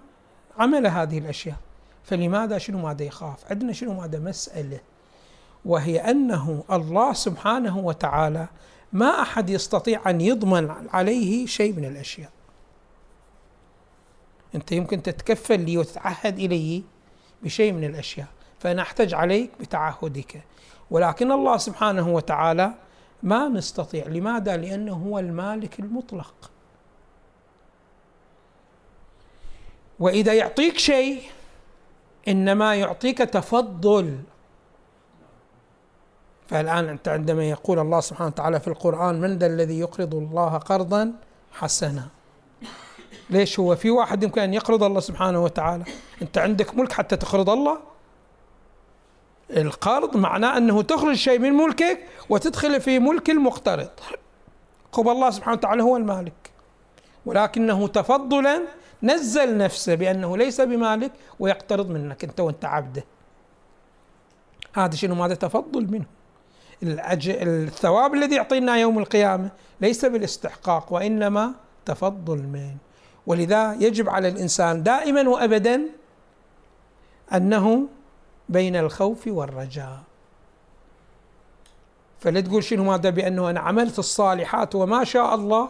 عمل 0.58 0.86
هذه 0.86 1.18
الأشياء. 1.18 1.56
فلماذا 2.04 2.58
شنو 2.58 2.78
ماذا 2.78 3.04
يخاف؟ 3.04 3.50
عندنا 3.50 3.72
شنو 3.72 4.00
ماذا 4.00 4.18
مسألة؟ 4.18 4.80
وهي 5.64 5.98
أنه 5.98 6.64
الله 6.72 7.12
سبحانه 7.12 7.78
وتعالى 7.78 8.48
ما 8.92 9.22
أحد 9.22 9.50
يستطيع 9.50 10.10
أن 10.10 10.20
يضمن 10.20 10.70
عليه 10.92 11.46
شيء 11.46 11.72
من 11.72 11.84
الأشياء. 11.84 12.30
أنت 14.54 14.72
يمكن 14.72 15.02
تتكفل 15.02 15.60
لي 15.60 15.78
وتتعهد 15.78 16.38
إلي 16.38 16.82
بشيء 17.42 17.72
من 17.72 17.84
الأشياء. 17.84 18.26
فأنا 18.58 18.82
أحتج 18.82 19.14
عليك 19.14 19.50
بتعهدك. 19.60 20.42
ولكن 20.90 21.32
الله 21.32 21.56
سبحانه 21.56 22.08
وتعالى 22.08 22.74
ما 23.22 23.48
نستطيع. 23.48 24.06
لماذا؟ 24.06 24.56
لأنه 24.56 24.94
هو 24.94 25.18
المالك 25.18 25.80
المطلق. 25.80 26.50
وإذا 30.00 30.34
يعطيك 30.34 30.78
شيء 30.78 31.22
إنما 32.28 32.74
يعطيك 32.74 33.18
تفضل. 33.18 34.18
فالآن 36.48 36.88
أنت 36.88 37.08
عندما 37.08 37.44
يقول 37.44 37.78
الله 37.78 38.00
سبحانه 38.00 38.28
وتعالى 38.28 38.60
في 38.60 38.68
القرآن 38.68 39.20
من 39.20 39.38
ذا 39.38 39.46
الذي 39.46 39.78
يقرض 39.78 40.14
الله 40.14 40.58
قرضا 40.58 41.12
حسنا. 41.52 42.08
ليش 43.30 43.60
هو؟ 43.60 43.76
في 43.76 43.90
واحد 43.90 44.22
يمكن 44.22 44.40
أن 44.40 44.54
يقرض 44.54 44.82
الله 44.82 45.00
سبحانه 45.00 45.44
وتعالى. 45.44 45.84
أنت 46.22 46.38
عندك 46.38 46.74
ملك 46.74 46.92
حتى 46.92 47.16
تقرض 47.16 47.50
الله. 47.50 47.78
القرض 49.50 50.16
معناه 50.16 50.56
أنه 50.56 50.82
تخرج 50.82 51.14
شيء 51.14 51.38
من 51.38 51.52
ملكك 51.52 51.98
وتدخل 52.28 52.80
في 52.80 52.98
ملك 52.98 53.30
المقترض. 53.30 53.90
قب 54.92 55.08
الله 55.08 55.30
سبحانه 55.30 55.56
وتعالى 55.56 55.82
هو 55.82 55.96
المالك. 55.96 56.50
ولكنه 57.26 57.88
تفضلا 57.88 58.62
نزل 59.02 59.56
نفسه 59.56 59.94
بأنه 59.94 60.36
ليس 60.36 60.60
بمالك 60.60 61.12
ويقترض 61.40 61.90
منك 61.90 62.24
أنت 62.24 62.40
وأنت 62.40 62.64
عبده. 62.64 63.04
هذا 64.74 64.96
شنو؟ 64.96 65.14
ماذا 65.14 65.34
تفضل 65.34 65.90
منه؟ 65.90 66.04
الثواب 66.82 68.14
الذي 68.14 68.36
يعطينا 68.36 68.76
يوم 68.76 68.98
القيامة 68.98 69.50
ليس 69.80 70.04
بالاستحقاق 70.04 70.92
وإنما 70.92 71.54
تفضل 71.84 72.38
منه. 72.38 72.76
ولذا 73.26 73.74
يجب 73.74 74.08
على 74.08 74.28
الإنسان 74.28 74.82
دائما 74.82 75.28
وابدا 75.28 75.82
أنه 77.34 77.88
بين 78.48 78.76
الخوف 78.76 79.26
والرجاء. 79.26 80.00
فلا 82.20 82.40
تقول 82.40 82.64
شنو؟ 82.64 82.84
ماذا؟ 82.84 83.10
بأنه 83.10 83.50
أنا 83.50 83.60
عملت 83.60 83.98
الصالحات 83.98 84.74
وما 84.74 85.04
شاء 85.04 85.34
الله. 85.34 85.68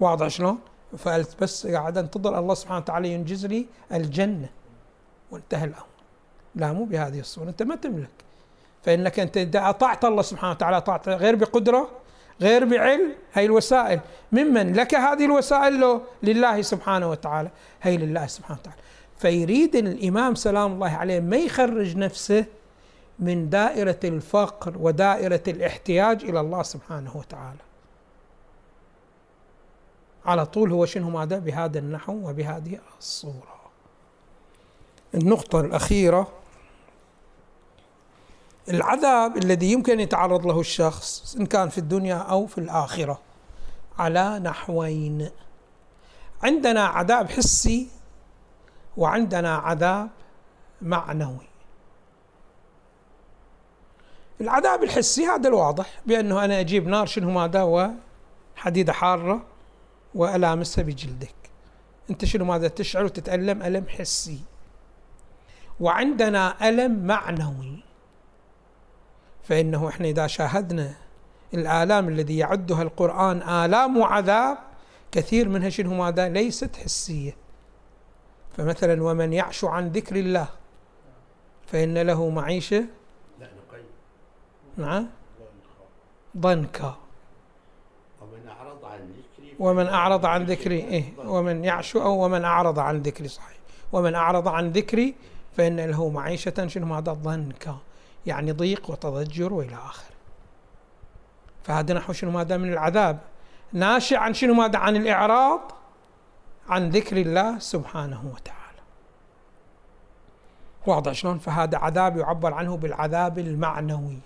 واضح 0.00 0.28
شلون؟ 0.28 0.58
فقلت 0.98 1.36
بس 1.40 1.66
قاعد 1.66 1.98
انتظر 1.98 2.38
الله 2.38 2.54
سبحانه 2.54 2.78
وتعالى 2.78 3.12
ينجز 3.12 3.46
لي 3.46 3.66
الجنة. 3.92 4.48
وانتهى 5.30 5.64
الأمر. 5.64 5.86
لا 6.54 6.72
مو 6.72 6.84
بهذه 6.84 7.20
الصورة. 7.20 7.48
أنت 7.48 7.62
ما 7.62 7.76
تملك. 7.76 8.08
فإنك 8.82 9.20
أنت 9.20 9.36
إذا 9.36 9.68
أطعت 9.68 10.04
الله 10.04 10.22
سبحانه 10.22 10.52
وتعالى 10.52 10.76
أطعت 10.76 11.08
غير 11.08 11.34
بقدرة 11.36 11.88
غير 12.40 12.64
بعلم 12.64 13.12
هي 13.32 13.44
الوسائل. 13.44 14.00
ممن 14.32 14.72
لك 14.72 14.94
هذه 14.94 15.24
الوسائل 15.24 15.80
له 15.80 16.02
لله 16.22 16.62
سبحانه 16.62 17.10
وتعالى. 17.10 17.50
هي 17.82 17.96
لله 17.96 18.26
سبحانه 18.26 18.58
وتعالى. 18.60 18.80
فيريد 19.18 19.76
الإمام 19.76 20.34
سلام 20.34 20.72
الله 20.72 20.90
عليه 20.90 21.20
ما 21.20 21.36
يخرج 21.36 21.96
نفسه 21.96 22.44
من 23.18 23.50
دائرة 23.50 24.00
الفقر 24.04 24.74
ودائرة 24.78 25.42
الاحتياج 25.48 26.24
إلى 26.24 26.40
الله 26.40 26.62
سبحانه 26.62 27.16
وتعالى. 27.16 27.58
على 30.26 30.46
طول 30.46 30.72
هو 30.72 30.86
شنو 30.86 31.10
ماذا 31.10 31.38
بهذا 31.38 31.78
النحو 31.78 32.28
وبهذه 32.28 32.78
الصورة. 32.98 33.62
النقطة 35.14 35.60
الأخيرة 35.60 36.28
العذاب 38.68 39.36
الذي 39.36 39.72
يمكن 39.72 40.00
يتعرض 40.00 40.46
له 40.46 40.60
الشخص 40.60 41.36
إن 41.36 41.46
كان 41.46 41.68
في 41.68 41.78
الدنيا 41.78 42.16
أو 42.16 42.46
في 42.46 42.58
الآخرة 42.58 43.20
على 43.98 44.38
نحوين. 44.38 45.30
عندنا 46.42 46.86
عذاب 46.86 47.30
حسي 47.30 47.88
وعندنا 48.96 49.56
عذاب 49.56 50.10
معنوي. 50.82 51.46
العذاب 54.40 54.82
الحسي 54.82 55.26
هذا 55.26 55.48
الواضح 55.48 56.00
بأنه 56.06 56.44
أنا 56.44 56.60
أجيب 56.60 56.88
نار 56.88 57.06
شنو 57.06 57.30
ماذا 57.30 57.92
وحديدة 58.56 58.92
حارة. 58.92 59.51
وألامسها 60.14 60.84
بجلدك. 60.84 61.34
أنت 62.10 62.24
شنو 62.24 62.44
ماذا 62.44 62.68
تشعر 62.68 63.04
وتتألم؟ 63.04 63.62
ألم 63.62 63.88
حسي. 63.88 64.40
وعندنا 65.80 66.68
ألم 66.68 67.06
معنوي. 67.06 67.84
فإنه 69.42 69.88
إحنا 69.88 70.08
إذا 70.08 70.26
شاهدنا 70.26 70.94
الآلام 71.54 72.08
الذي 72.08 72.38
يعدها 72.38 72.82
القرآن 72.82 73.42
آلام 73.42 73.96
وعذاب 73.96 74.58
كثير 75.12 75.48
منها 75.48 75.68
شنو 75.68 75.94
ماذا؟ 75.94 76.28
ليست 76.28 76.76
حسية. 76.76 77.36
فمثلا 78.56 79.02
ومن 79.02 79.32
يعش 79.32 79.64
عن 79.64 79.88
ذكر 79.88 80.16
الله 80.16 80.48
فإن 81.66 81.98
له 81.98 82.28
معيشة؟ 82.28 82.84
نعم. 84.76 85.08
ضنكا 86.36 86.96
ومن 88.22 88.48
أعرض 88.48 88.84
عن 88.84 89.00
ذكري 89.00 89.51
ومن 89.62 89.86
أعرض 89.86 90.26
عن 90.26 90.44
ذكري 90.44 90.78
إيه 90.78 91.04
ومن 91.24 91.64
يعش 91.64 91.96
أو 91.96 92.24
ومن 92.24 92.44
أعرض 92.44 92.78
عن 92.78 93.02
ذكري 93.02 93.28
صحيح. 93.28 93.56
ومن 93.92 94.14
أعرض 94.14 94.48
عن 94.48 94.70
ذكري 94.70 95.14
فإن 95.56 95.80
له 95.80 96.08
معيشة 96.08 96.66
شنو 96.66 96.86
ماذا؟ 96.86 97.12
ضنكا 97.12 97.78
يعني 98.26 98.52
ضيق 98.52 98.90
وتضجر 98.90 99.52
وإلى 99.52 99.74
آخره. 99.74 100.16
فهذا 101.64 101.94
نحو 101.94 102.12
شنو 102.12 102.30
ماذا؟ 102.30 102.56
من 102.56 102.72
العذاب. 102.72 103.18
ناشئ 103.72 104.16
عن 104.16 104.34
شنو 104.34 104.54
ماذا؟ 104.54 104.78
عن 104.78 104.96
الإعراض 104.96 105.60
عن 106.68 106.90
ذكر 106.90 107.16
الله 107.16 107.58
سبحانه 107.58 108.32
وتعالى. 108.34 108.82
واضح 110.86 111.12
شلون؟ 111.12 111.38
فهذا 111.38 111.78
عذاب 111.78 112.16
يعبر 112.16 112.54
عنه 112.54 112.76
بالعذاب 112.76 113.38
المعنوي. 113.38 114.18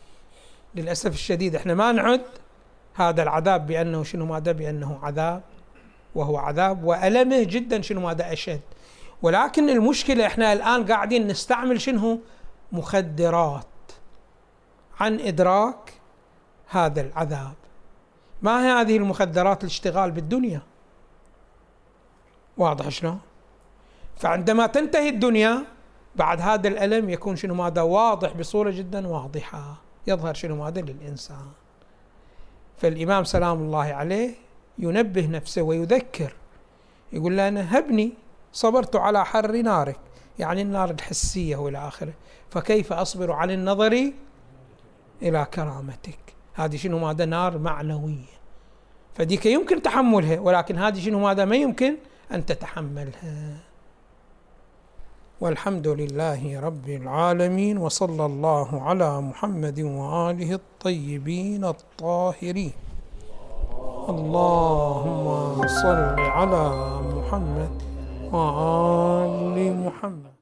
للأسف 0.75 1.15
الشديد 1.15 1.55
إحنا 1.55 1.75
ما 1.75 1.93
نعد 1.93 2.23
هذا 2.97 3.23
العذاب 3.23 3.67
بأنه 3.67 4.03
شنو 4.03 4.27
ماذا؟ 4.27 4.53
بأنه 4.53 4.99
عذاب 5.03 5.43
وهو 6.15 6.37
عذاب 6.37 6.85
وألمه 6.85 7.43
جدا 7.43 7.83
شنو 7.83 8.01
ماذا؟ 8.01 8.33
أشد. 8.33 8.61
ولكن 9.23 9.71
المشكلة 9.71 10.27
إحنا 10.27 10.53
الآن 10.53 10.87
قاعدين 10.87 11.27
نستعمل 11.27 11.81
شنو؟ 11.81 12.21
مخدرات 12.73 13.67
عن 15.01 15.21
إدراك 15.21 15.93
هذا 16.69 17.01
العذاب. 17.01 17.55
ما 18.43 18.67
هي 18.67 18.81
هذه 18.81 18.97
المخدرات 18.97 19.65
الاشتغال 19.65 20.11
بالدنيا؟ 20.11 20.63
واضح 22.57 22.89
شلون؟ 22.89 23.21
فعندما 24.17 24.67
تنتهي 24.67 25.09
الدنيا 25.09 25.65
بعد 26.17 26.41
هذا 26.41 26.69
الألم 26.69 27.11
يكون 27.11 27.37
شنو 27.37 27.55
ماذا؟ 27.55 27.83
واضح 27.83 28.33
بصورة 28.33 28.71
جدا 28.71 29.09
واضحة. 29.09 29.75
يظهر 30.07 30.35
شنو 30.35 30.57
ماذا؟ 30.57 30.81
للإنسان. 30.81 31.47
فالإمام 32.79 33.25
سلام 33.25 33.59
الله 33.59 33.85
عليه 33.85 34.35
ينبه 34.79 35.27
نفسه 35.27 35.63
ويذكر. 35.63 36.35
يقول 37.13 37.37
له 37.37 37.49
أنا 37.49 37.79
هبني 37.79 38.13
صبرت 38.53 38.97
على 38.97 39.25
حر 39.25 39.53
نارك 39.53 40.01
يعني 40.39 40.63
النار 40.63 40.91
الحسية 40.91 41.57
وإلى 41.57 41.79
آخره. 41.79 42.13
فكيف 42.51 42.93
أصبر 42.93 43.33
عن 43.33 43.51
النظر 43.51 44.13
إلى 45.23 45.47
كرامتك؟ 45.55 46.19
هذه 46.55 46.77
شنو 46.77 46.99
ماذا؟ 46.99 47.25
نار 47.25 47.59
معنوية. 47.59 48.37
فديك 49.15 49.47
يمكن 49.47 49.83
تحملها 49.83 50.41
ولكن 50.41 50.79
هذه 50.79 51.01
شنو 51.01 51.19
ماذا؟ 51.19 51.45
ما 51.45 51.57
يمكن 51.57 51.97
أن 52.33 52.47
تتحملها. 52.47 53.57
والحمد 55.41 55.89
لله 55.89 56.61
رب 56.61 56.89
العالمين 56.89 57.79
وصلى 57.79 58.25
الله 58.27 58.83
على 58.83 59.21
محمد 59.21 59.81
وآله 59.81 60.51
الطيبين 60.55 61.65
الطاهرين. 61.65 62.73
اللهم 64.09 65.27
صل 65.67 66.17
على 66.17 66.65
محمد 67.13 67.73
وآل 68.33 69.57
محمد. 69.85 70.36